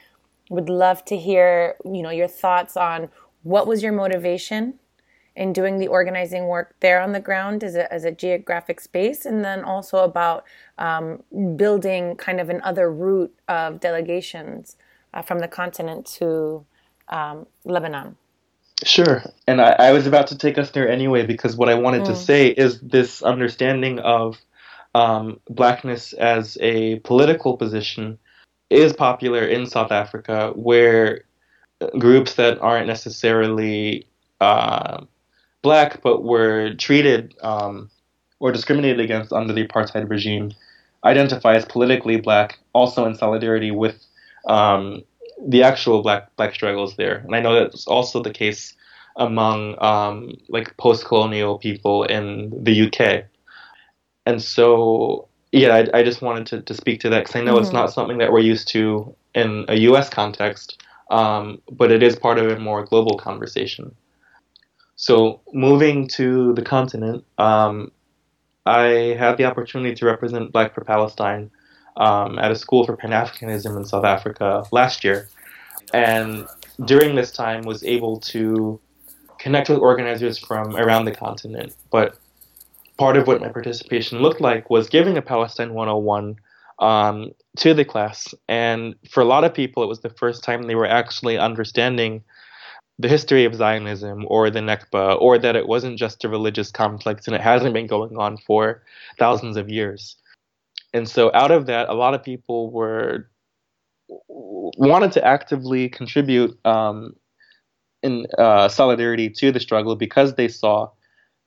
Would 0.50 0.70
love 0.70 1.04
to 1.06 1.18
hear 1.18 1.76
you 1.84 2.02
know 2.02 2.12
your 2.12 2.28
thoughts 2.28 2.78
on 2.78 3.10
what 3.44 3.68
was 3.68 3.84
your 3.84 3.94
motivation 3.94 4.80
in 5.36 5.52
doing 5.52 5.80
the 5.80 5.88
organizing 5.88 6.48
work 6.48 6.76
there 6.80 7.02
on 7.02 7.12
the 7.12 7.20
ground 7.20 7.64
as 7.64 7.76
a, 7.76 7.92
as 7.94 8.06
a 8.06 8.12
geographic 8.12 8.80
space, 8.80 9.26
and 9.26 9.44
then 9.44 9.64
also 9.64 9.98
about 9.98 10.46
um, 10.78 11.22
building 11.56 12.16
kind 12.16 12.40
of 12.40 12.50
another 12.50 12.92
route 12.92 13.34
of 13.48 13.80
delegations 13.80 14.78
uh, 15.14 15.22
from 15.22 15.40
the 15.40 15.48
continent 15.48 16.06
to 16.06 16.66
um, 17.10 17.46
Lebanon. 17.66 18.16
Sure. 18.84 19.24
And 19.48 19.62
I, 19.62 19.72
I, 19.72 19.92
was 19.92 20.06
about 20.06 20.28
to 20.28 20.38
take 20.38 20.58
us 20.58 20.72
there 20.72 20.90
anyway 20.90 21.26
because 21.26 21.56
what 21.56 21.70
I 21.70 21.76
wanted 21.76 22.04
mm. 22.04 22.08
to 22.08 22.16
say 22.16 22.48
is 22.48 22.80
this 22.82 23.22
understanding 23.22 24.00
of 24.00 24.38
um, 24.94 25.40
blackness 25.50 26.14
as 26.14 26.58
a 26.60 27.00
political 27.00 27.58
position 27.58 28.20
is 28.76 28.94
popular 28.94 29.44
in 29.44 29.66
South 29.66 29.92
Africa, 29.92 30.52
where 30.56 31.24
groups 31.98 32.36
that 32.36 32.60
aren't 32.60 32.88
necessarily 32.88 34.08
uh, 34.42 35.04
black 35.62 36.02
but 36.02 36.24
were 36.24 36.74
treated 36.76 37.36
um, 37.42 37.90
or 38.40 38.52
discriminated 38.52 39.00
against 39.00 39.34
under 39.34 39.54
the 39.54 39.66
apartheid 39.66 40.10
regime 40.10 40.52
identify 41.06 41.56
as 41.56 41.66
politically 41.66 42.20
black, 42.20 42.60
also 42.74 43.06
in 43.06 43.16
solidarity 43.16 43.72
with 43.72 44.04
um, 44.48 45.04
the 45.48 45.64
actual 45.64 46.02
black 46.02 46.36
black 46.36 46.54
struggles 46.54 46.96
there. 46.96 47.18
And 47.18 47.36
I 47.36 47.40
know 47.40 47.54
that's 47.54 47.88
also 47.88 48.22
the 48.22 48.34
case 48.34 48.74
among 49.16 49.82
um, 49.82 50.36
like 50.50 50.76
post-colonial 50.78 51.60
people 51.60 52.04
in 52.04 52.52
the 52.64 52.88
UK. 52.88 53.26
And 54.26 54.42
so, 54.42 55.28
yeah, 55.56 55.76
I, 55.76 56.00
I 56.00 56.04
just 56.04 56.22
wanted 56.22 56.48
to, 56.48 56.62
to 56.62 56.74
speak 56.74 57.00
to 57.02 57.10
that 57.10 57.20
because 57.20 57.36
I 57.36 57.42
know 57.42 57.56
mm-hmm. 57.56 57.64
it's 57.64 57.74
not 57.74 57.94
something 57.94 58.18
that 58.18 58.32
we're 58.32 58.40
used 58.40 58.68
to 58.70 59.16
in 59.34 59.66
a 59.70 59.76
U.S. 59.90 60.10
context, 60.10 60.84
um, 61.10 61.62
but 61.72 61.92
it 61.92 62.04
is 62.04 62.16
part 62.18 62.38
of 62.38 62.52
a 62.52 62.60
more 62.60 62.84
global 62.84 63.18
conversation. 63.18 63.96
So, 64.98 65.42
moving 65.54 66.08
to 66.10 66.54
the 66.54 66.62
continent, 66.62 67.24
um, 67.38 67.92
I 68.66 69.16
had 69.18 69.38
the 69.38 69.46
opportunity 69.46 69.96
to 69.96 70.06
represent 70.06 70.52
Black 70.52 70.74
for 70.74 70.84
Palestine 70.84 71.52
um, 71.98 72.38
at 72.40 72.52
a 72.52 72.56
school 72.56 72.86
for 72.86 72.98
Pan 72.98 73.12
Africanism 73.12 73.78
in 73.78 73.86
South 73.86 74.06
Africa 74.06 74.64
last 74.72 75.04
year, 75.04 75.30
and 75.94 76.48
during 76.84 77.16
this 77.16 77.32
time 77.32 77.62
was 77.62 77.84
able 77.84 78.20
to 78.22 78.80
connect 79.40 79.70
with 79.70 79.80
organizers 79.80 80.38
from 80.38 80.76
around 80.76 81.06
the 81.06 81.14
continent. 81.14 81.76
But 81.92 82.18
part 82.98 83.18
of 83.18 83.28
what 83.28 83.42
my 83.42 83.50
participation 83.50 84.20
looked 84.20 84.42
like 84.42 84.70
was 84.70 84.90
giving 84.90 85.18
a 85.18 85.22
Palestine 85.22 85.74
101 85.74 86.36
um, 86.80 87.32
to 87.58 87.74
the 87.74 87.86
class, 87.86 88.34
and 88.48 88.96
for 89.10 89.22
a 89.22 89.26
lot 89.26 89.44
of 89.44 89.54
people, 89.54 89.84
it 89.84 89.88
was 89.88 90.02
the 90.02 90.10
first 90.10 90.44
time 90.44 90.64
they 90.64 90.76
were 90.76 90.88
actually 90.88 91.38
understanding 91.38 92.24
the 92.98 93.10
history 93.10 93.44
of 93.46 93.56
Zionism 93.56 94.26
or 94.28 94.50
the 94.50 94.60
Nakba, 94.60 95.20
or 95.20 95.38
that 95.38 95.56
it 95.56 95.68
wasn't 95.68 96.00
just 96.00 96.24
a 96.24 96.30
religious 96.30 96.72
conflict 96.72 97.28
and 97.28 97.36
it 97.36 97.42
hasn't 97.42 97.74
been 97.74 97.88
going 97.88 98.18
on 98.18 98.38
for 98.38 98.84
thousands 99.20 99.58
of 99.58 99.70
years. 99.70 100.16
And 100.94 101.08
so, 101.10 101.30
out 101.34 101.52
of 101.52 101.66
that, 101.66 101.90
a 101.90 101.94
lot 101.94 102.14
of 102.14 102.24
people 102.24 102.72
were 102.72 103.30
wanted 104.08 105.12
to 105.14 105.26
actively 105.26 105.90
contribute 105.90 106.58
um, 106.66 107.16
in 108.04 108.28
uh, 108.38 108.70
solidarity 108.70 109.30
to 109.30 109.52
the 109.52 109.60
struggle 109.60 109.96
because 109.96 110.36
they 110.36 110.48
saw 110.48 110.90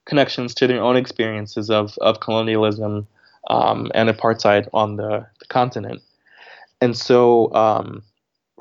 connections 0.09 0.55
to 0.55 0.67
their 0.67 0.83
own 0.83 0.97
experiences 0.97 1.71
of 1.71 1.97
of 1.99 2.21
colonialism 2.21 3.07
um, 3.49 3.91
and 3.95 4.09
apartheid 4.09 4.69
on 4.73 4.97
the, 4.97 5.27
the, 5.39 5.47
continent. 5.49 6.03
And 6.81 6.97
so, 6.97 7.53
um, 7.55 8.03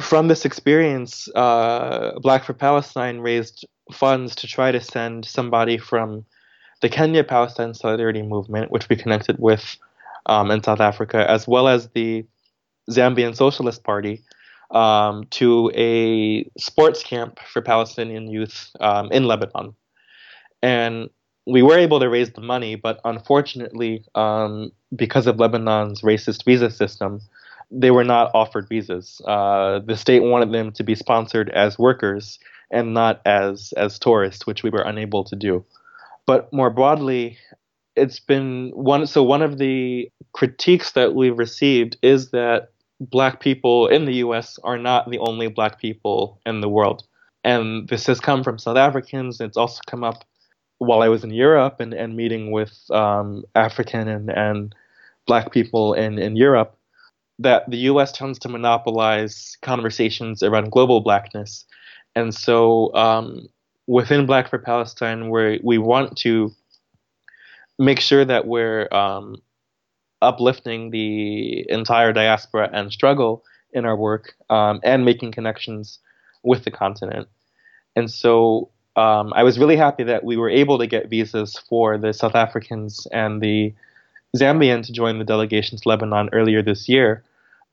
from 0.01 0.27
this 0.27 0.45
experience, 0.45 1.27
uh, 1.35 2.11
Black 2.21 2.43
for 2.43 2.53
Palestine 2.53 3.19
raised 3.19 3.65
funds 3.91 4.35
to 4.35 4.47
try 4.47 4.71
to 4.71 4.79
send 4.79 5.25
somebody 5.25 5.77
from 5.77 6.25
the 6.81 6.89
Kenya 6.89 7.23
Palestine 7.23 7.73
Solidarity 7.73 8.21
Movement, 8.21 8.71
which 8.71 8.87
we 8.89 8.95
connected 8.95 9.37
with 9.39 9.77
um, 10.27 10.51
in 10.51 10.61
South 10.61 10.79
Africa, 10.79 11.29
as 11.29 11.47
well 11.47 11.67
as 11.67 11.89
the 11.89 12.25
Zambian 12.89 13.35
Socialist 13.35 13.83
Party, 13.83 14.23
um, 14.71 15.25
to 15.31 15.71
a 15.75 16.49
sports 16.59 17.03
camp 17.03 17.39
for 17.51 17.61
Palestinian 17.61 18.29
youth 18.29 18.69
um, 18.79 19.11
in 19.11 19.23
Lebanon. 19.25 19.73
And 20.61 21.09
we 21.47 21.61
were 21.61 21.77
able 21.77 21.99
to 22.01 22.09
raise 22.09 22.31
the 22.31 22.41
money, 22.41 22.75
but 22.75 22.99
unfortunately, 23.05 24.03
um, 24.15 24.69
because 24.95 25.27
of 25.27 25.37
Lebanon's 25.37 26.01
racist 26.01 26.43
visa 26.43 26.69
system, 26.69 27.21
they 27.71 27.89
were 27.89 28.03
not 28.03 28.31
offered 28.33 28.67
visas. 28.67 29.21
Uh, 29.25 29.79
the 29.79 29.95
state 29.95 30.23
wanted 30.23 30.51
them 30.51 30.73
to 30.73 30.83
be 30.83 30.93
sponsored 30.93 31.49
as 31.51 31.79
workers 31.79 32.37
and 32.69 32.93
not 32.93 33.21
as 33.25 33.73
as 33.77 33.97
tourists, 33.97 34.45
which 34.45 34.61
we 34.61 34.69
were 34.69 34.81
unable 34.81 35.23
to 35.23 35.37
do. 35.37 35.63
But 36.25 36.51
more 36.51 36.69
broadly, 36.69 37.37
it's 37.95 38.19
been 38.19 38.71
one. 38.73 39.07
So 39.07 39.23
one 39.23 39.41
of 39.41 39.57
the 39.57 40.11
critiques 40.33 40.91
that 40.91 41.15
we've 41.15 41.37
received 41.37 41.95
is 42.01 42.31
that 42.31 42.71
black 42.99 43.39
people 43.39 43.87
in 43.87 44.03
the 44.03 44.15
U.S. 44.15 44.59
are 44.65 44.77
not 44.77 45.09
the 45.09 45.19
only 45.19 45.47
black 45.47 45.79
people 45.79 46.41
in 46.45 46.59
the 46.59 46.69
world, 46.69 47.03
and 47.45 47.87
this 47.87 48.05
has 48.07 48.19
come 48.19 48.43
from 48.43 48.59
South 48.59 48.77
Africans. 48.77 49.39
It's 49.39 49.55
also 49.55 49.79
come 49.87 50.03
up 50.03 50.25
while 50.79 51.01
I 51.01 51.09
was 51.09 51.23
in 51.23 51.31
Europe 51.31 51.79
and, 51.79 51.93
and 51.93 52.15
meeting 52.15 52.51
with 52.51 52.89
um, 52.91 53.43
African 53.55 54.07
and, 54.07 54.29
and 54.29 54.75
black 55.25 55.51
people 55.51 55.93
in, 55.93 56.19
in 56.19 56.35
Europe 56.35 56.77
that 57.39 57.69
the 57.69 57.77
US 57.77 58.11
tends 58.11 58.39
to 58.39 58.49
monopolize 58.49 59.57
conversations 59.61 60.41
around 60.41 60.71
global 60.71 61.01
blackness. 61.01 61.65
And 62.15 62.33
so 62.33 62.93
um, 62.95 63.47
within 63.85 64.25
Black 64.25 64.49
for 64.49 64.57
Palestine, 64.57 65.29
we 65.29 65.59
we 65.63 65.77
want 65.77 66.17
to 66.17 66.51
make 67.77 67.99
sure 67.99 68.25
that 68.25 68.47
we're 68.47 68.87
um, 68.91 69.35
uplifting 70.21 70.89
the 70.89 71.69
entire 71.69 72.11
diaspora 72.11 72.69
and 72.73 72.91
struggle 72.91 73.43
in 73.71 73.85
our 73.85 73.95
work 73.95 74.33
um, 74.49 74.79
and 74.83 75.05
making 75.05 75.31
connections 75.31 75.99
with 76.43 76.63
the 76.63 76.71
continent. 76.71 77.27
And 77.95 78.09
so 78.09 78.71
um, 78.97 79.31
I 79.35 79.43
was 79.43 79.59
really 79.59 79.77
happy 79.77 80.03
that 80.03 80.23
we 80.23 80.37
were 80.37 80.49
able 80.49 80.79
to 80.79 80.87
get 80.87 81.07
visas 81.07 81.57
for 81.69 81.97
the 81.99 82.13
South 82.13 82.33
Africans 82.35 83.07
and 83.11 83.41
the 83.41 83.73
Zambian 84.35 84.83
to 84.85 84.91
join 84.91 85.19
the 85.19 85.23
delegation 85.23 85.77
to 85.77 85.87
Lebanon 85.87 86.29
earlier 86.33 86.63
this 86.63 86.89
year 86.89 87.23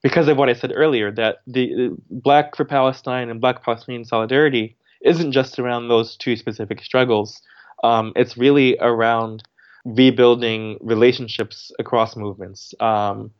because 0.02 0.28
of 0.28 0.36
what 0.36 0.50
I 0.50 0.52
said 0.52 0.72
earlier 0.74 1.10
that 1.12 1.38
the 1.46 1.96
Black 2.10 2.54
for 2.54 2.66
Palestine 2.66 3.30
and 3.30 3.40
Black 3.40 3.64
Palestinian 3.64 4.04
solidarity 4.04 4.76
isn't 5.00 5.32
just 5.32 5.58
around 5.58 5.88
those 5.88 6.14
two 6.14 6.36
specific 6.36 6.82
struggles. 6.82 7.40
Um, 7.82 8.12
it's 8.16 8.36
really 8.36 8.76
around 8.80 9.42
rebuilding 9.86 10.76
relationships 10.82 11.72
across 11.78 12.16
movements. 12.16 12.74
Um, 12.80 13.30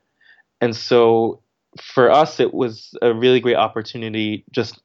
and 0.62 0.74
so 0.74 1.42
for 1.82 2.10
us, 2.10 2.40
it 2.40 2.54
was 2.54 2.96
a 3.02 3.12
really 3.12 3.40
great 3.40 3.56
opportunity 3.56 4.44
just 4.52 4.80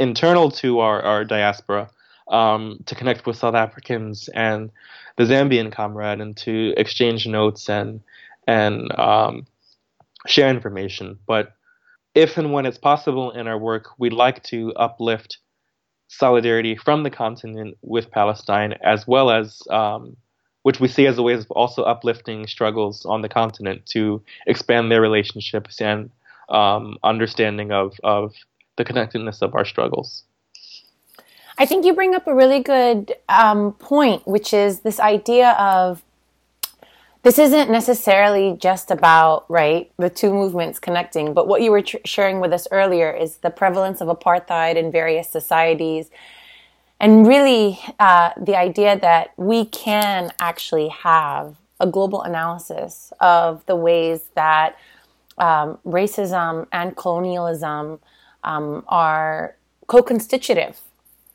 internal 0.00 0.50
to 0.50 0.80
our, 0.80 1.00
our 1.02 1.24
diaspora 1.24 1.90
um, 2.30 2.82
to 2.86 2.94
connect 2.94 3.26
with 3.26 3.36
South 3.36 3.54
Africans 3.54 4.28
and 4.34 4.70
the 5.16 5.24
Zambian 5.24 5.72
comrade 5.72 6.20
and 6.20 6.36
to 6.38 6.74
exchange 6.76 7.26
notes 7.26 7.68
and 7.68 8.00
and 8.46 8.98
um, 8.98 9.46
share 10.26 10.48
information. 10.48 11.18
But 11.26 11.52
if 12.14 12.38
and 12.38 12.52
when 12.52 12.66
it's 12.66 12.78
possible 12.78 13.30
in 13.30 13.46
our 13.46 13.58
work, 13.58 13.90
we'd 13.98 14.12
like 14.12 14.42
to 14.44 14.72
uplift 14.74 15.38
solidarity 16.08 16.74
from 16.74 17.02
the 17.02 17.10
continent 17.10 17.76
with 17.82 18.10
Palestine, 18.10 18.74
as 18.82 19.06
well 19.06 19.30
as 19.30 19.62
um, 19.70 20.16
which 20.62 20.80
we 20.80 20.88
see 20.88 21.06
as 21.06 21.18
a 21.18 21.22
way 21.22 21.34
of 21.34 21.50
also 21.50 21.82
uplifting 21.82 22.46
struggles 22.46 23.04
on 23.04 23.22
the 23.22 23.28
continent 23.28 23.86
to 23.86 24.22
expand 24.46 24.90
their 24.90 25.00
relationships 25.00 25.80
and 25.80 26.10
um, 26.48 26.96
understanding 27.04 27.70
of, 27.72 27.94
of 28.02 28.34
the 28.76 28.84
connectedness 28.84 29.42
of 29.42 29.54
our 29.54 29.64
struggles. 29.64 30.24
I 31.60 31.66
think 31.66 31.84
you 31.84 31.92
bring 31.92 32.14
up 32.14 32.28
a 32.28 32.34
really 32.34 32.60
good 32.60 33.16
um, 33.28 33.72
point, 33.72 34.24
which 34.28 34.54
is 34.54 34.80
this 34.80 35.00
idea 35.00 35.50
of 35.58 36.04
this 37.24 37.36
isn't 37.36 37.68
necessarily 37.68 38.56
just 38.60 38.92
about 38.92 39.44
right 39.50 39.90
the 39.96 40.08
two 40.08 40.32
movements 40.32 40.78
connecting, 40.78 41.34
but 41.34 41.48
what 41.48 41.60
you 41.60 41.72
were 41.72 41.82
tr- 41.82 41.96
sharing 42.04 42.38
with 42.38 42.52
us 42.52 42.68
earlier 42.70 43.10
is 43.10 43.38
the 43.38 43.50
prevalence 43.50 44.00
of 44.00 44.06
apartheid 44.06 44.76
in 44.76 44.92
various 44.92 45.28
societies, 45.28 46.10
and 47.00 47.26
really 47.26 47.80
uh, 47.98 48.30
the 48.40 48.56
idea 48.56 48.96
that 49.00 49.32
we 49.36 49.64
can 49.64 50.32
actually 50.38 50.88
have 50.88 51.56
a 51.80 51.88
global 51.88 52.22
analysis 52.22 53.12
of 53.18 53.66
the 53.66 53.74
ways 53.74 54.30
that 54.36 54.76
um, 55.38 55.76
racism 55.84 56.68
and 56.70 56.96
colonialism 56.96 57.98
um, 58.44 58.84
are 58.86 59.56
co-constitutive. 59.88 60.78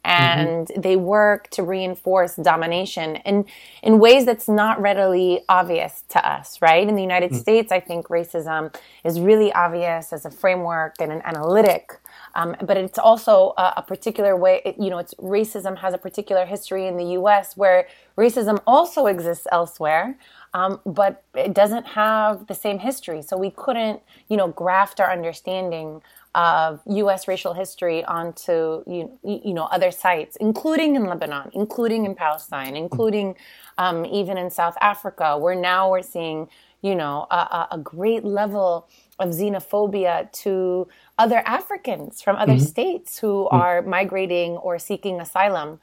And 0.04 0.68
mm-hmm. 0.68 0.82
they 0.82 0.96
work 0.96 1.50
to 1.50 1.64
reinforce 1.64 2.36
domination 2.36 3.16
in 3.18 3.46
in 3.82 4.00
ways 4.00 4.26
that's 4.26 4.50
not 4.50 4.82
readily 4.82 5.42
obvious 5.48 6.04
to 6.10 6.26
us 6.28 6.62
right 6.62 6.88
in 6.88 6.96
the 6.96 7.02
united 7.02 7.32
mm-hmm. 7.32 7.40
states 7.40 7.72
i 7.72 7.80
think 7.80 8.08
racism 8.08 8.74
is 9.04 9.20
really 9.20 9.52
obvious 9.54 10.12
as 10.12 10.26
a 10.26 10.32
framework 10.32 10.96
and 11.00 11.12
an 11.12 11.22
analytic 11.26 12.00
um, 12.36 12.56
but 12.62 12.78
it's 12.78 12.98
also 12.98 13.54
a, 13.58 13.74
a 13.78 13.82
particular 13.82 14.36
way 14.36 14.62
it, 14.66 14.76
you 14.78 14.90
know 14.90 14.98
it's 14.98 15.14
racism 15.16 15.78
has 15.78 15.94
a 15.94 15.98
particular 15.98 16.46
history 16.46 16.88
in 16.88 16.98
the 16.98 17.06
us 17.06 17.56
where 17.56 17.88
racism 18.18 18.62
also 18.68 19.06
exists 19.06 19.48
elsewhere 19.52 20.18
um, 20.54 20.80
but 20.86 21.24
it 21.34 21.54
doesn't 21.54 21.86
have 21.88 22.48
the 22.48 22.56
same 22.56 22.80
history 22.80 23.22
so 23.22 23.38
we 23.38 23.52
couldn't 23.52 24.02
you 24.28 24.36
know 24.36 24.50
graft 24.50 25.00
our 25.00 25.12
understanding 25.12 26.02
of 26.36 26.82
U.S. 26.88 27.28
racial 27.28 27.54
history 27.54 28.04
onto 28.06 28.84
you, 28.88 29.20
you 29.24 29.54
know 29.54 29.66
other 29.66 29.92
sites, 29.92 30.36
including 30.38 30.96
in 30.96 31.06
Lebanon, 31.06 31.52
including 31.54 32.06
in 32.06 32.16
Palestine, 32.16 32.76
including 32.76 33.36
um, 33.78 34.06
even 34.06 34.38
in 34.38 34.50
South 34.50 34.76
Africa, 34.82 35.38
where 35.38 35.56
now 35.56 35.92
we're 35.92 36.02
seeing 36.02 36.48
you 36.82 36.96
know 36.96 37.28
a, 37.30 37.68
a 37.72 37.78
great 37.78 38.24
level 38.24 38.88
of 39.20 39.30
xenophobia 39.30 40.32
to 40.32 40.88
other 41.20 41.44
Africans 41.46 42.22
from 42.22 42.36
other 42.36 42.54
mm-hmm. 42.54 42.66
states 42.66 43.20
who 43.20 43.46
mm-hmm. 43.46 43.56
are 43.56 43.82
migrating 43.84 44.54
or 44.58 44.80
seeking 44.80 45.22
asylum. 45.22 45.80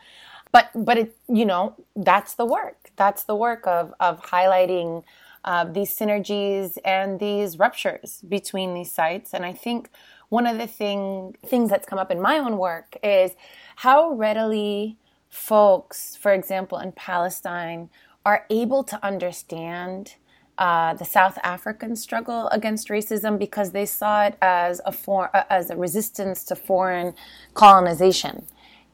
But 0.50 0.70
but 0.74 0.98
it 0.98 1.16
you 1.28 1.44
know 1.44 1.76
that's 1.94 2.34
the 2.34 2.44
work. 2.44 2.90
That's 2.96 3.22
the 3.24 3.36
work 3.36 3.66
of 3.66 3.94
of 4.00 4.20
highlighting. 4.22 5.04
Uh, 5.42 5.64
these 5.64 5.96
synergies 5.96 6.76
and 6.84 7.18
these 7.18 7.58
ruptures 7.58 8.22
between 8.28 8.74
these 8.74 8.92
sites. 8.92 9.32
And 9.32 9.42
I 9.42 9.54
think 9.54 9.88
one 10.30 10.46
of 10.46 10.58
the 10.58 10.66
thing 10.66 11.36
things 11.46 11.70
that's 11.70 11.86
come 11.86 12.00
up 12.00 12.10
in 12.10 12.20
my 12.20 12.38
own 12.38 12.58
work 12.58 12.96
is 13.04 13.32
how 13.76 14.12
readily 14.12 14.98
folks, 15.30 16.16
for 16.16 16.32
example, 16.32 16.78
in 16.78 16.92
Palestine, 16.92 17.90
are 18.26 18.46
able 18.50 18.84
to 18.84 19.04
understand 19.04 20.16
uh, 20.58 20.94
the 20.94 21.06
South 21.06 21.38
African 21.42 21.96
struggle 21.96 22.48
against 22.48 22.88
racism 22.88 23.38
because 23.38 23.72
they 23.72 23.86
saw 23.86 24.24
it 24.26 24.36
as 24.42 24.80
a 24.86 24.92
for, 24.92 25.30
as 25.50 25.70
a 25.70 25.76
resistance 25.76 26.44
to 26.44 26.56
foreign 26.56 27.14
colonization 27.54 28.46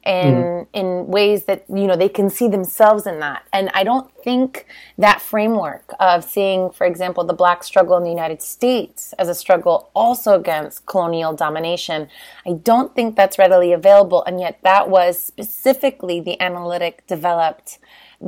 in 0.06 0.34
mm. 0.34 0.66
in 0.72 1.06
ways 1.08 1.44
that 1.44 1.64
you 1.68 1.86
know 1.86 1.96
they 1.96 2.08
can 2.08 2.30
see 2.30 2.48
themselves 2.48 3.06
in 3.06 3.18
that. 3.20 3.44
And 3.52 3.70
i 3.74 3.82
don't 3.84 4.10
think 4.22 4.66
that 4.98 5.20
framework 5.20 5.92
of 6.00 6.24
seeing 6.24 6.70
for 6.70 6.86
example 6.86 7.24
the 7.24 7.34
black 7.34 7.64
struggle 7.64 7.96
in 7.96 8.04
the 8.04 8.10
united 8.10 8.40
states 8.42 9.12
as 9.18 9.28
a 9.28 9.34
struggle 9.34 9.90
also 9.94 10.34
against 10.34 10.86
colonial 10.86 11.32
domination 11.32 12.08
i 12.46 12.52
don't 12.52 12.94
think 12.94 13.16
that's 13.16 13.38
readily 13.38 13.72
available. 13.72 14.22
And 14.24 14.40
yet 14.40 14.58
that 14.62 14.88
was 14.88 15.22
specifically 15.22 16.20
the 16.20 16.40
analytic 16.40 17.06
developed 17.06 17.78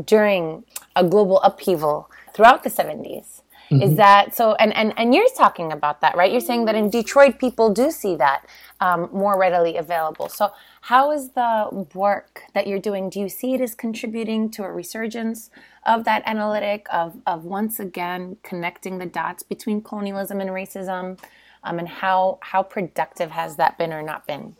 during 0.04 0.64
a 0.96 1.04
global 1.04 1.40
upheaval 1.42 2.10
throughout 2.34 2.62
the 2.62 2.70
70s 2.70 3.37
Mm-hmm. 3.70 3.82
Is 3.82 3.96
that 3.96 4.34
so? 4.34 4.54
And, 4.54 4.74
and 4.74 4.94
and 4.96 5.14
you're 5.14 5.28
talking 5.36 5.72
about 5.72 6.00
that, 6.00 6.16
right? 6.16 6.32
You're 6.32 6.40
saying 6.40 6.64
that 6.66 6.74
in 6.74 6.88
Detroit, 6.88 7.38
people 7.38 7.72
do 7.72 7.90
see 7.90 8.16
that 8.16 8.46
um, 8.80 9.10
more 9.12 9.38
readily 9.38 9.76
available. 9.76 10.28
So, 10.28 10.52
how 10.82 11.12
is 11.12 11.30
the 11.30 11.86
work 11.94 12.44
that 12.54 12.66
you're 12.66 12.78
doing? 12.78 13.10
Do 13.10 13.20
you 13.20 13.28
see 13.28 13.52
it 13.54 13.60
as 13.60 13.74
contributing 13.74 14.50
to 14.52 14.64
a 14.64 14.72
resurgence 14.72 15.50
of 15.84 16.04
that 16.04 16.22
analytic 16.24 16.86
of 16.90 17.16
of 17.26 17.44
once 17.44 17.78
again 17.78 18.38
connecting 18.42 18.98
the 18.98 19.06
dots 19.06 19.42
between 19.42 19.82
colonialism 19.82 20.40
and 20.40 20.48
racism, 20.48 21.18
um, 21.62 21.78
and 21.78 21.88
how 21.88 22.38
how 22.40 22.62
productive 22.62 23.30
has 23.32 23.56
that 23.56 23.76
been 23.76 23.92
or 23.92 24.02
not 24.02 24.26
been? 24.26 24.56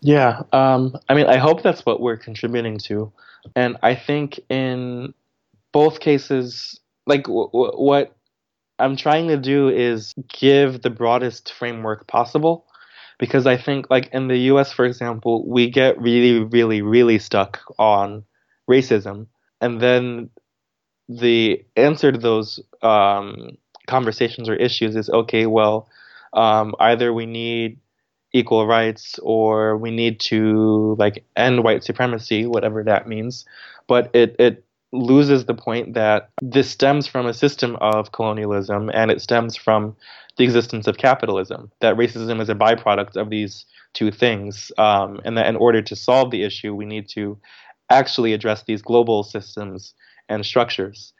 Yeah, 0.00 0.42
um, 0.52 0.96
I 1.08 1.14
mean, 1.14 1.26
I 1.26 1.38
hope 1.38 1.62
that's 1.62 1.84
what 1.84 2.00
we're 2.00 2.16
contributing 2.16 2.78
to, 2.86 3.12
and 3.56 3.76
I 3.82 3.96
think 3.96 4.38
in 4.48 5.12
both 5.72 5.98
cases 5.98 6.78
like 7.06 7.24
w- 7.24 7.50
w- 7.52 7.72
what 7.72 8.16
I'm 8.78 8.96
trying 8.96 9.28
to 9.28 9.36
do 9.36 9.68
is 9.68 10.14
give 10.28 10.82
the 10.82 10.90
broadest 10.90 11.52
framework 11.52 12.06
possible 12.06 12.66
because 13.18 13.46
I 13.46 13.56
think 13.56 13.90
like 13.90 14.08
in 14.12 14.28
the 14.28 14.38
US 14.52 14.72
for 14.72 14.84
example 14.84 15.48
we 15.48 15.70
get 15.70 16.00
really 16.00 16.44
really 16.44 16.82
really 16.82 17.18
stuck 17.18 17.60
on 17.78 18.24
racism 18.70 19.26
and 19.60 19.80
then 19.80 20.30
the 21.08 21.64
answer 21.76 22.12
to 22.12 22.18
those 22.18 22.60
um, 22.82 23.56
conversations 23.86 24.48
or 24.48 24.54
issues 24.54 24.96
is 24.96 25.10
okay 25.10 25.46
well 25.46 25.88
um, 26.32 26.74
either 26.80 27.12
we 27.12 27.26
need 27.26 27.78
equal 28.32 28.66
rights 28.66 29.18
or 29.22 29.76
we 29.76 29.90
need 29.90 30.18
to 30.18 30.96
like 30.98 31.24
end 31.36 31.62
white 31.64 31.84
supremacy 31.84 32.46
whatever 32.46 32.82
that 32.82 33.06
means 33.06 33.44
but 33.86 34.10
it 34.14 34.34
it 34.38 34.64
loses 34.92 35.46
the 35.46 35.54
point 35.54 35.94
that 35.94 36.30
this 36.42 36.70
stems 36.70 37.06
from 37.06 37.26
a 37.26 37.34
system 37.34 37.76
of 37.80 38.12
colonialism 38.12 38.90
and 38.92 39.10
it 39.10 39.22
stems 39.22 39.56
from 39.56 39.96
the 40.36 40.44
existence 40.44 40.86
of 40.86 40.98
capitalism, 40.98 41.70
that 41.80 41.96
racism 41.96 42.40
is 42.40 42.48
a 42.48 42.54
byproduct 42.54 43.16
of 43.16 43.30
these 43.30 43.64
two 43.94 44.10
things, 44.10 44.70
um, 44.78 45.20
and 45.24 45.36
that 45.36 45.46
in 45.46 45.56
order 45.56 45.82
to 45.82 45.96
solve 45.96 46.30
the 46.30 46.44
issue, 46.44 46.74
we 46.74 46.86
need 46.86 47.08
to 47.08 47.38
actually 47.90 48.32
address 48.32 48.62
these 48.62 48.82
global 48.82 49.22
systems 49.22 49.94
and 50.28 50.44
structures. 50.46 51.12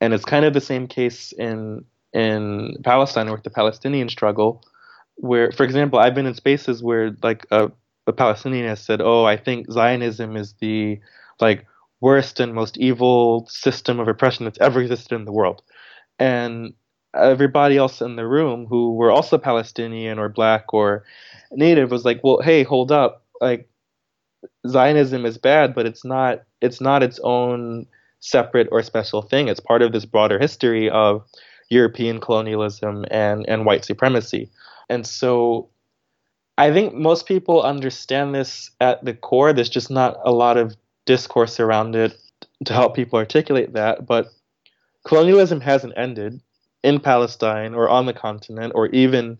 And 0.00 0.12
it's 0.12 0.24
kind 0.24 0.44
of 0.44 0.52
the 0.52 0.60
same 0.60 0.86
case 0.86 1.32
in 1.32 1.84
in 2.12 2.76
Palestine 2.84 3.30
with 3.30 3.42
the 3.42 3.50
Palestinian 3.50 4.08
struggle, 4.08 4.62
where, 5.16 5.52
for 5.52 5.64
example, 5.64 5.98
I've 5.98 6.14
been 6.14 6.26
in 6.26 6.34
spaces 6.34 6.82
where 6.82 7.14
like 7.22 7.46
a, 7.50 7.70
a 8.06 8.12
Palestinian 8.12 8.66
has 8.66 8.80
said, 8.80 9.00
"Oh, 9.00 9.24
I 9.24 9.36
think 9.36 9.70
Zionism 9.70 10.36
is 10.36 10.54
the 10.60 11.00
like 11.40 11.66
worst 12.00 12.40
and 12.40 12.54
most 12.54 12.76
evil 12.78 13.46
system 13.48 14.00
of 14.00 14.08
oppression 14.08 14.44
that's 14.44 14.58
ever 14.60 14.80
existed 14.80 15.14
in 15.14 15.24
the 15.24 15.32
world," 15.32 15.62
and 16.18 16.74
everybody 17.14 17.76
else 17.76 18.00
in 18.00 18.16
the 18.16 18.26
room 18.26 18.66
who 18.66 18.94
were 18.94 19.10
also 19.10 19.38
Palestinian 19.38 20.18
or 20.18 20.28
black 20.28 20.72
or 20.72 21.04
native 21.52 21.90
was 21.90 22.04
like, 22.04 22.20
well, 22.22 22.40
hey, 22.42 22.62
hold 22.62 22.92
up, 22.92 23.24
like 23.40 23.68
Zionism 24.66 25.24
is 25.24 25.38
bad, 25.38 25.74
but 25.74 25.86
it's 25.86 26.04
not 26.04 26.42
it's 26.60 26.80
not 26.80 27.02
its 27.02 27.18
own 27.22 27.86
separate 28.20 28.68
or 28.70 28.82
special 28.82 29.22
thing. 29.22 29.48
It's 29.48 29.60
part 29.60 29.82
of 29.82 29.92
this 29.92 30.04
broader 30.04 30.38
history 30.38 30.90
of 30.90 31.24
European 31.70 32.20
colonialism 32.20 33.04
and 33.10 33.48
and 33.48 33.64
white 33.64 33.84
supremacy. 33.84 34.50
And 34.88 35.06
so 35.06 35.68
I 36.56 36.72
think 36.72 36.94
most 36.94 37.26
people 37.26 37.62
understand 37.62 38.34
this 38.34 38.70
at 38.80 39.04
the 39.04 39.14
core. 39.14 39.52
There's 39.52 39.68
just 39.68 39.90
not 39.90 40.16
a 40.24 40.32
lot 40.32 40.56
of 40.56 40.76
discourse 41.08 41.58
around 41.58 41.96
it 41.96 42.14
to 42.66 42.72
help 42.74 42.94
people 42.94 43.18
articulate 43.18 43.72
that, 43.72 44.06
but 44.06 44.28
colonialism 45.06 45.58
hasn't 45.60 45.94
ended 45.96 46.38
in 46.84 47.00
Palestine 47.00 47.74
or 47.74 47.88
on 47.88 48.04
the 48.04 48.12
continent 48.12 48.72
or 48.74 48.88
even 48.88 49.38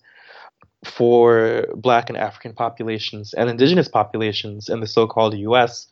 for 0.83 1.67
black 1.77 2.09
and 2.09 2.17
African 2.17 2.55
populations 2.55 3.35
and 3.35 3.51
indigenous 3.51 3.87
populations 3.87 4.71
in 4.71 4.81
the 4.81 4.87
so 4.87 5.07
called 5.07 5.37
US, 5.37 5.89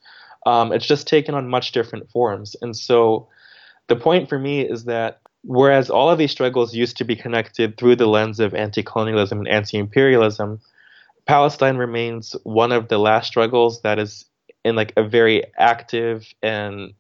um, 0.47 0.73
it's 0.73 0.87
just 0.87 1.07
taken 1.07 1.35
on 1.35 1.47
much 1.47 1.73
different 1.73 2.11
forms. 2.11 2.57
And 2.63 2.75
so 2.75 3.29
the 3.89 3.97
point 3.97 4.31
for 4.31 4.39
me 4.39 4.63
is 4.63 4.85
that 4.85 5.21
whereas 5.43 5.91
all 5.91 6.09
of 6.09 6.17
these 6.17 6.31
struggles 6.31 6.75
used 6.75 6.97
to 6.97 7.05
be 7.05 7.17
connected 7.17 7.77
through 7.77 7.97
the 7.97 8.07
lens 8.07 8.41
of 8.41 8.55
anti 8.55 8.83
colonialism 8.83 9.41
and 9.41 9.49
anti 9.49 9.77
imperialism, 9.77 10.59
Palestine 11.27 11.77
remains 11.77 12.35
one 12.45 12.73
of 12.73 12.89
the 12.89 12.99
last 12.99 13.27
struggles 13.27 13.83
that 13.83 13.99
is 13.99 14.25
in 14.67 14.75
like 14.75 14.93
a 14.97 15.05
very 15.05 15.45
active 15.57 16.27
and 16.43 16.93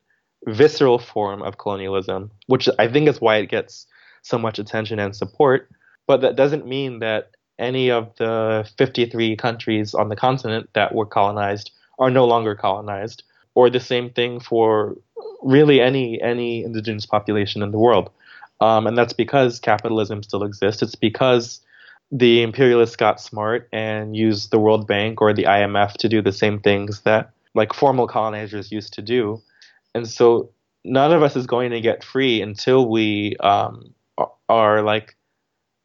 visceral 0.47 1.01
form 1.01 1.43
of 1.43 1.59
colonialism, 1.59 2.31
which 2.47 2.69
I 2.79 2.87
think 2.87 3.09
is 3.09 3.21
why 3.21 3.39
it 3.39 3.51
gets 3.51 3.87
so 4.23 4.39
much 4.39 4.61
attention 4.61 5.01
and 5.01 5.17
support. 5.17 5.69
But 6.07 6.21
that 6.21 6.37
doesn't 6.37 6.67
mean 6.67 7.01
that 7.01 7.33
any 7.59 7.91
of 7.91 8.15
the 8.19 8.71
53 8.79 9.35
countries 9.35 9.95
on 9.95 10.09
the 10.09 10.17
continent 10.17 10.71
that 10.75 10.95
were 10.95 11.07
colonized 11.07 11.73
are 11.99 12.11
no 12.11 12.25
longer 12.25 12.55
colonized, 12.55 13.25
or 13.57 13.69
the 13.69 13.81
same 13.81 14.11
thing 14.11 14.39
for 14.39 14.97
really 15.43 15.81
any 15.81 16.21
any 16.23 16.63
indigenous 16.63 17.07
population 17.07 17.63
in 17.63 17.73
the 17.73 17.79
world. 17.79 18.11
Um, 18.61 18.87
and 18.87 18.97
that's 18.97 19.13
because 19.13 19.59
capitalism 19.59 20.23
still 20.23 20.45
exists. 20.45 20.83
It's 20.83 20.95
because 20.95 21.61
the 22.13 22.43
imperialists 22.43 22.97
got 22.97 23.21
smart 23.21 23.69
and 23.73 24.17
used 24.17 24.51
the 24.51 24.61
World 24.61 24.87
Bank 24.87 25.21
or 25.21 25.33
the 25.33 25.45
IMF 25.45 25.95
to 25.95 26.09
do 26.09 26.23
the 26.23 26.33
same 26.33 26.61
things 26.61 27.01
that 27.01 27.33
like 27.57 27.73
formal 27.73 28.07
colonizers 28.07 28.71
used 28.71 28.93
to 28.93 29.03
do. 29.03 29.43
And 29.95 30.07
so 30.07 30.51
none 30.85 31.13
of 31.13 31.23
us 31.23 31.35
is 31.35 31.47
going 31.47 31.71
to 31.73 31.81
get 31.81 32.05
free 32.05 32.43
until 32.43 32.89
we 32.89 33.37
um, 33.41 33.95
are 34.49 34.83
like 34.83 35.17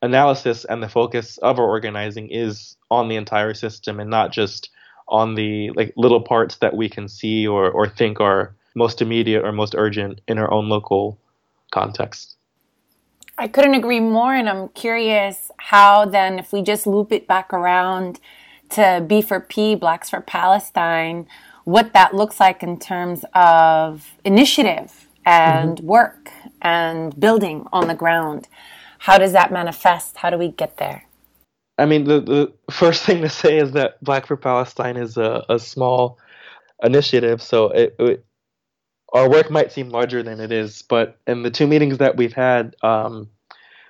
analysis 0.02 0.66
and 0.66 0.84
the 0.84 0.90
focus 0.90 1.38
of 1.40 1.58
our 1.58 1.66
organizing 1.66 2.30
is 2.30 2.76
on 2.92 3.08
the 3.08 3.16
entire 3.16 3.54
system 3.54 4.00
and 4.00 4.10
not 4.10 4.32
just 4.32 4.70
on 5.08 5.36
the 5.36 5.72
like 5.72 5.94
little 5.96 6.22
parts 6.22 6.58
that 6.58 6.76
we 6.76 6.90
can 6.90 7.08
see 7.08 7.48
or, 7.48 7.72
or 7.72 7.88
think 7.88 8.20
are 8.20 8.54
most 8.76 9.02
immediate 9.02 9.44
or 9.44 9.52
most 9.52 9.74
urgent 9.78 10.20
in 10.28 10.38
our 10.38 10.52
own 10.52 10.70
local 10.70 11.18
context. 11.72 12.36
I 13.38 13.48
couldn't 13.48 13.76
agree 13.76 14.00
more, 14.00 14.36
and 14.36 14.48
I'm 14.48 14.70
curious 14.70 15.52
how 15.58 16.06
then, 16.06 16.38
if 16.38 16.54
we 16.54 16.62
just 16.62 16.86
loop 16.86 17.12
it 17.12 17.28
back 17.28 17.54
around 17.54 18.20
to 18.72 19.04
B 19.08 19.22
for 19.22 19.40
P, 19.40 19.74
Blacks 19.74 20.10
for 20.10 20.22
Palestine, 20.22 21.28
what 21.64 21.94
that 21.94 22.14
looks 22.14 22.40
like 22.40 22.64
in 22.64 22.80
terms 22.80 23.24
of 23.34 24.12
initiative 24.24 25.08
and 25.26 25.78
mm-hmm. 25.78 25.88
work 25.88 26.32
and 26.62 27.18
building 27.20 27.68
on 27.72 27.88
the 27.88 27.96
ground. 27.96 28.48
How 29.00 29.18
does 29.18 29.34
that 29.34 29.52
manifest? 29.52 30.18
How 30.18 30.30
do 30.30 30.38
we 30.38 30.50
get 30.50 30.78
there? 30.78 31.06
I 31.78 31.86
mean, 31.86 32.04
the, 32.04 32.22
the 32.22 32.54
first 32.72 33.04
thing 33.06 33.22
to 33.22 33.30
say 33.30 33.58
is 33.58 33.72
that 33.72 34.04
Black 34.04 34.28
for 34.28 34.38
Palestine 34.38 34.98
is 34.98 35.18
a, 35.18 35.44
a 35.50 35.60
small 35.60 36.18
initiative, 36.84 37.42
so 37.42 37.70
it, 37.70 37.96
it, 38.00 38.26
our 39.14 39.30
work 39.30 39.52
might 39.52 39.72
seem 39.72 39.90
larger 39.90 40.24
than 40.24 40.40
it 40.40 40.52
is. 40.52 40.82
But 40.84 41.18
in 41.28 41.44
the 41.44 41.52
two 41.52 41.68
meetings 41.68 41.98
that 41.98 42.18
we've 42.18 42.34
had, 42.34 42.76
um, 42.82 43.30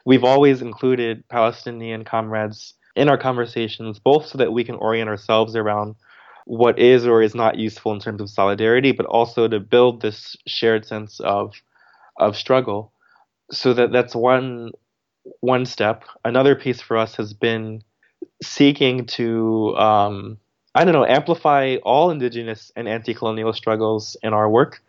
we've 0.05 0.23
always 0.23 0.61
included 0.61 1.27
Palestinian 1.29 2.03
comrades 2.03 2.73
in 2.95 3.07
our 3.07 3.17
conversations, 3.17 3.99
both 3.99 4.27
so 4.27 4.37
that 4.37 4.51
we 4.51 4.63
can 4.63 4.75
orient 4.75 5.09
ourselves 5.09 5.55
around 5.55 5.95
what 6.45 6.79
is 6.79 7.05
or 7.05 7.21
is 7.21 7.35
not 7.35 7.57
useful 7.57 7.93
in 7.93 7.99
terms 7.99 8.21
of 8.21 8.29
solidarity, 8.29 8.91
but 8.91 9.05
also 9.05 9.47
to 9.47 9.59
build 9.59 10.01
this 10.01 10.35
shared 10.47 10.85
sense 10.85 11.19
of 11.19 11.53
of 12.17 12.35
struggle. 12.35 12.91
So 13.51 13.73
that 13.73 13.91
that's 13.91 14.15
one 14.15 14.71
one 15.39 15.65
step. 15.65 16.03
Another 16.25 16.55
piece 16.55 16.81
for 16.81 16.97
us 16.97 17.15
has 17.15 17.33
been 17.33 17.83
seeking 18.41 19.05
to, 19.05 19.75
um, 19.77 20.37
I 20.73 20.83
don't 20.83 20.93
know, 20.93 21.05
amplify 21.05 21.77
all 21.83 22.11
indigenous 22.11 22.71
and 22.75 22.87
anti-colonial 22.87 23.53
struggles 23.53 24.17
in 24.23 24.33
our 24.33 24.49
work, 24.49 24.81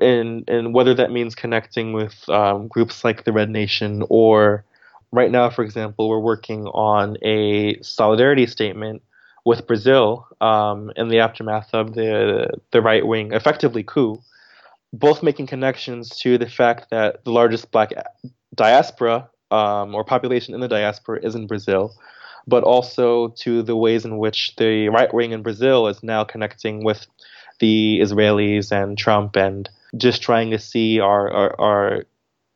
and 0.00 0.48
and 0.48 0.74
whether 0.74 0.94
that 0.94 1.10
means 1.10 1.34
connecting 1.34 1.92
with 1.92 2.28
um, 2.28 2.68
groups 2.68 3.04
like 3.04 3.24
the 3.24 3.32
Red 3.32 3.50
Nation 3.50 4.04
or 4.08 4.64
right 5.12 5.30
now, 5.30 5.50
for 5.50 5.64
example, 5.64 6.08
we're 6.08 6.20
working 6.20 6.66
on 6.66 7.16
a 7.24 7.80
solidarity 7.82 8.46
statement 8.46 9.02
with 9.50 9.66
Brazil 9.66 10.28
um, 10.40 10.92
in 10.94 11.08
the 11.08 11.18
aftermath 11.18 11.70
of 11.72 11.94
the 11.94 12.48
the 12.70 12.80
right 12.80 13.04
wing, 13.04 13.32
effectively 13.32 13.82
coup, 13.82 14.22
both 14.92 15.24
making 15.24 15.48
connections 15.48 16.08
to 16.20 16.38
the 16.38 16.48
fact 16.48 16.90
that 16.90 17.24
the 17.24 17.32
largest 17.32 17.72
black 17.72 17.90
diaspora 18.54 19.28
um, 19.50 19.92
or 19.92 20.04
population 20.04 20.54
in 20.54 20.60
the 20.60 20.68
diaspora 20.68 21.18
is 21.26 21.34
in 21.34 21.48
Brazil, 21.48 21.92
but 22.46 22.62
also 22.62 23.34
to 23.44 23.60
the 23.64 23.74
ways 23.74 24.04
in 24.04 24.18
which 24.18 24.54
the 24.54 24.88
right 24.88 25.12
wing 25.12 25.32
in 25.32 25.42
Brazil 25.42 25.88
is 25.88 26.00
now 26.00 26.22
connecting 26.22 26.84
with 26.84 27.08
the 27.58 27.98
Israelis 28.00 28.70
and 28.70 28.96
Trump 28.96 29.34
and 29.34 29.68
just 29.96 30.22
trying 30.22 30.52
to 30.52 30.60
see 30.60 31.00
our, 31.00 31.28
our, 31.28 31.60
our 31.60 32.04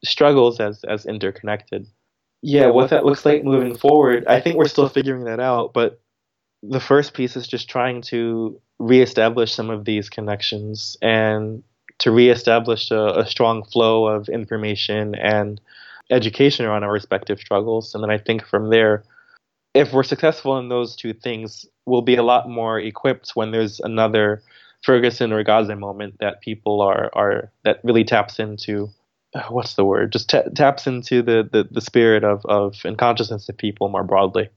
struggles 0.05 0.61
as, 0.61 0.84
as 0.84 1.07
interconnected. 1.07 1.88
Yeah, 2.40 2.68
what 2.68 2.90
that 2.90 3.05
looks 3.05 3.26
like 3.26 3.42
moving 3.42 3.74
forward, 3.74 4.26
I 4.28 4.38
think 4.38 4.57
we're 4.57 4.68
still 4.68 4.88
figuring 4.88 5.24
that 5.24 5.40
out, 5.40 5.72
but 5.72 6.01
the 6.69 6.81
first 6.81 7.15
piece 7.15 7.37
is 7.37 7.47
just 7.47 7.69
trying 7.69 8.03
to 8.03 8.61
reestablish 8.79 9.53
some 9.53 9.71
of 9.71 9.85
these 9.85 10.09
connections 10.09 10.97
and 11.03 11.62
to 11.99 12.11
reestablish 12.11 12.91
a, 12.91 13.21
a 13.21 13.27
strong 13.27 13.65
flow 13.65 14.07
of 14.07 14.29
information 14.29 15.15
and 15.15 15.61
education 16.11 16.67
around 16.67 16.85
our 16.85 16.93
respective 16.93 17.39
struggles. 17.39 17.95
And 17.95 18.03
then 18.03 18.11
I 18.11 18.19
think 18.19 18.45
from 18.45 18.71
there, 18.71 19.05
if 19.75 19.93
we're 19.93 20.03
successful 20.03 20.59
in 20.59 20.69
those 20.69 20.97
two 20.97 21.12
things, 21.12 21.67
we'll 21.87 22.03
be 22.03 22.17
a 22.17 22.23
lot 22.23 22.49
more 22.49 22.79
equipped 22.79 23.33
when 23.35 23.51
there's 23.51 23.81
another 23.81 24.43
Ferguson 24.85 25.33
or 25.33 25.43
Gaza 25.43 25.77
moment 25.77 26.17
that 26.21 26.43
people 26.43 26.81
are 26.83 27.11
are 27.15 27.51
that 27.65 27.81
really 27.83 28.05
taps 28.05 28.39
into 28.39 28.91
uh, 29.35 29.43
what's 29.49 29.75
the 29.75 29.85
word 29.85 30.12
just 30.12 30.29
t- 30.29 30.51
taps 30.55 30.87
into 30.87 31.23
the, 31.23 31.49
the 31.51 31.67
the 31.71 31.81
spirit 31.81 32.23
of 32.23 32.45
of 32.45 32.77
and 32.85 32.99
consciousness 32.99 33.49
of 33.49 33.57
people 33.57 33.89
more 33.89 34.05
broadly 34.05 34.51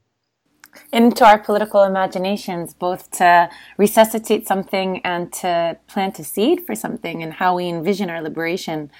into 0.92 1.24
our 1.24 1.38
political 1.38 1.82
imaginations, 1.82 2.74
both 2.74 3.10
to 3.12 3.48
resuscitate 3.76 4.46
something 4.46 5.00
and 5.04 5.32
to 5.34 5.76
plant 5.86 6.18
a 6.18 6.24
seed 6.24 6.64
for 6.66 6.74
something 6.74 7.22
and 7.22 7.34
how 7.34 7.56
we 7.56 7.68
envision 7.68 8.10
our 8.10 8.22
liberation. 8.22 8.90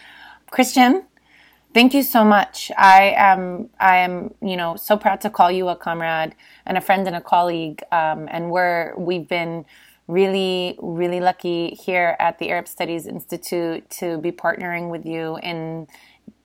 Kristian, 0.51 1.05
Thank 1.75 1.93
you 1.93 2.03
so 2.03 2.25
much. 2.25 2.73
I 2.79 3.13
am, 3.15 3.69
I 3.79 3.99
am, 3.99 4.33
you 4.41 4.57
know, 4.57 4.77
so 4.77 4.97
proud 4.97 5.21
to 5.21 5.31
call 5.31 5.51
you 5.51 5.69
a 5.69 5.77
comrade 5.77 6.35
and 6.65 6.79
a 6.79 6.81
friend 6.81 7.07
and 7.07 7.15
a 7.15 7.21
colleague. 7.21 7.83
Um, 7.93 8.27
and 8.31 8.51
we're, 8.51 8.95
we've 8.97 9.29
been 9.29 9.67
really, 10.07 10.79
really 10.81 11.21
lucky 11.21 11.79
here 11.81 12.17
at 12.19 12.39
the 12.39 12.49
Arab 12.51 12.69
Studies 12.69 13.07
Institute 13.07 13.89
to 13.91 14.17
be 14.19 14.33
partnering 14.33 14.91
with 14.91 15.05
you 15.05 15.39
in 15.43 15.87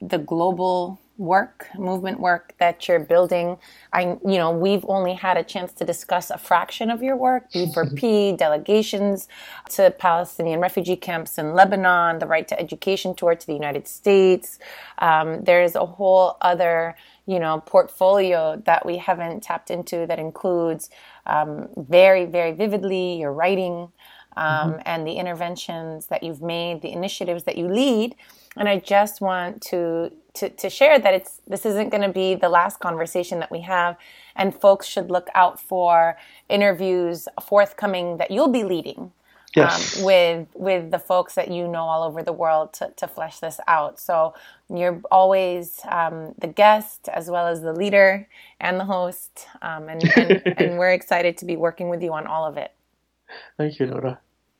the 0.01 0.17
global 0.17 0.99
work, 1.17 1.67
movement 1.77 2.19
work 2.19 2.53
that 2.57 2.87
you're 2.87 2.99
building. 2.99 3.57
I, 3.91 4.17
you 4.25 4.37
know, 4.37 4.51
we've 4.51 4.83
only 4.87 5.13
had 5.13 5.37
a 5.37 5.43
chance 5.43 5.71
to 5.73 5.85
discuss 5.85 6.31
a 6.31 6.37
fraction 6.37 6.89
of 6.89 7.03
your 7.03 7.15
work, 7.15 7.51
B4P, 7.51 8.35
delegations 8.45 9.27
to 9.71 9.91
Palestinian 9.91 10.59
refugee 10.59 10.95
camps 10.95 11.37
in 11.37 11.53
Lebanon, 11.53 12.19
the 12.19 12.25
Right 12.25 12.47
to 12.47 12.59
Education 12.59 13.13
tour 13.13 13.35
to 13.35 13.47
the 13.47 13.53
United 13.53 13.87
States. 13.87 14.57
Um, 14.97 15.43
there's 15.43 15.75
a 15.75 15.85
whole 15.85 16.37
other, 16.41 16.95
you 17.27 17.39
know, 17.39 17.61
portfolio 17.65 18.61
that 18.65 18.83
we 18.85 18.97
haven't 18.97 19.43
tapped 19.43 19.69
into 19.69 20.07
that 20.07 20.17
includes 20.17 20.89
um, 21.27 21.69
very, 21.77 22.25
very 22.25 22.53
vividly 22.53 23.19
your 23.19 23.31
writing 23.31 23.89
um, 24.35 24.73
mm-hmm. 24.73 24.79
and 24.85 25.07
the 25.07 25.13
interventions 25.13 26.07
that 26.07 26.23
you've 26.23 26.41
made, 26.41 26.81
the 26.81 26.91
initiatives 26.91 27.43
that 27.43 27.57
you 27.57 27.67
lead. 27.67 28.15
And 28.55 28.69
I 28.69 28.79
just 28.79 29.21
want 29.21 29.61
to 29.63 30.11
to, 30.35 30.49
to 30.49 30.69
share 30.69 30.97
that 30.97 31.13
it's 31.13 31.41
this 31.47 31.65
isn't 31.65 31.89
going 31.89 32.01
to 32.01 32.09
be 32.09 32.35
the 32.35 32.49
last 32.49 32.79
conversation 32.79 33.39
that 33.39 33.51
we 33.51 33.61
have, 33.61 33.97
and 34.35 34.53
folks 34.53 34.87
should 34.87 35.11
look 35.11 35.27
out 35.35 35.59
for 35.59 36.17
interviews 36.49 37.27
forthcoming 37.41 38.17
that 38.17 38.31
you'll 38.31 38.47
be 38.51 38.63
leading. 38.63 39.11
Yes. 39.55 39.99
Um, 39.99 40.05
with 40.05 40.47
with 40.55 40.89
the 40.89 40.97
folks 40.97 41.35
that 41.35 41.51
you 41.51 41.67
know 41.67 41.83
all 41.83 42.03
over 42.03 42.23
the 42.23 42.33
world 42.33 42.73
to, 42.73 42.91
to 42.97 43.07
flesh 43.07 43.37
this 43.37 43.59
out. 43.67 43.99
So 43.99 44.33
you're 44.67 44.99
always 45.11 45.79
um, 45.89 46.33
the 46.39 46.47
guest 46.47 47.07
as 47.09 47.29
well 47.29 47.45
as 47.45 47.61
the 47.61 47.71
leader 47.71 48.27
and 48.59 48.79
the 48.79 48.85
host, 48.85 49.45
um, 49.61 49.89
and, 49.89 50.03
and, 50.17 50.41
and 50.57 50.77
we're 50.79 50.93
excited 50.93 51.37
to 51.37 51.45
be 51.45 51.55
working 51.55 51.89
with 51.89 52.01
you 52.01 52.13
on 52.13 52.25
all 52.25 52.45
of 52.45 52.57
it. 52.57 52.71
Thank 53.57 53.79
you, 53.79 53.85
Noura. 53.85 54.19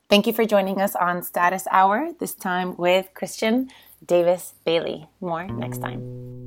Thank 0.10 0.28
you 0.28 0.34
for 0.34 0.46
joining 0.46 0.80
us 0.80 0.96
on 0.96 1.24
Status 1.24 1.66
Hour, 1.72 2.12
this 2.20 2.36
time 2.36 2.76
with 2.78 3.10
Kristian 3.16 3.70
Davis 4.06 4.54
Bailey. 4.66 5.08
More 5.22 5.48
next 5.48 5.80
time. 5.80 6.43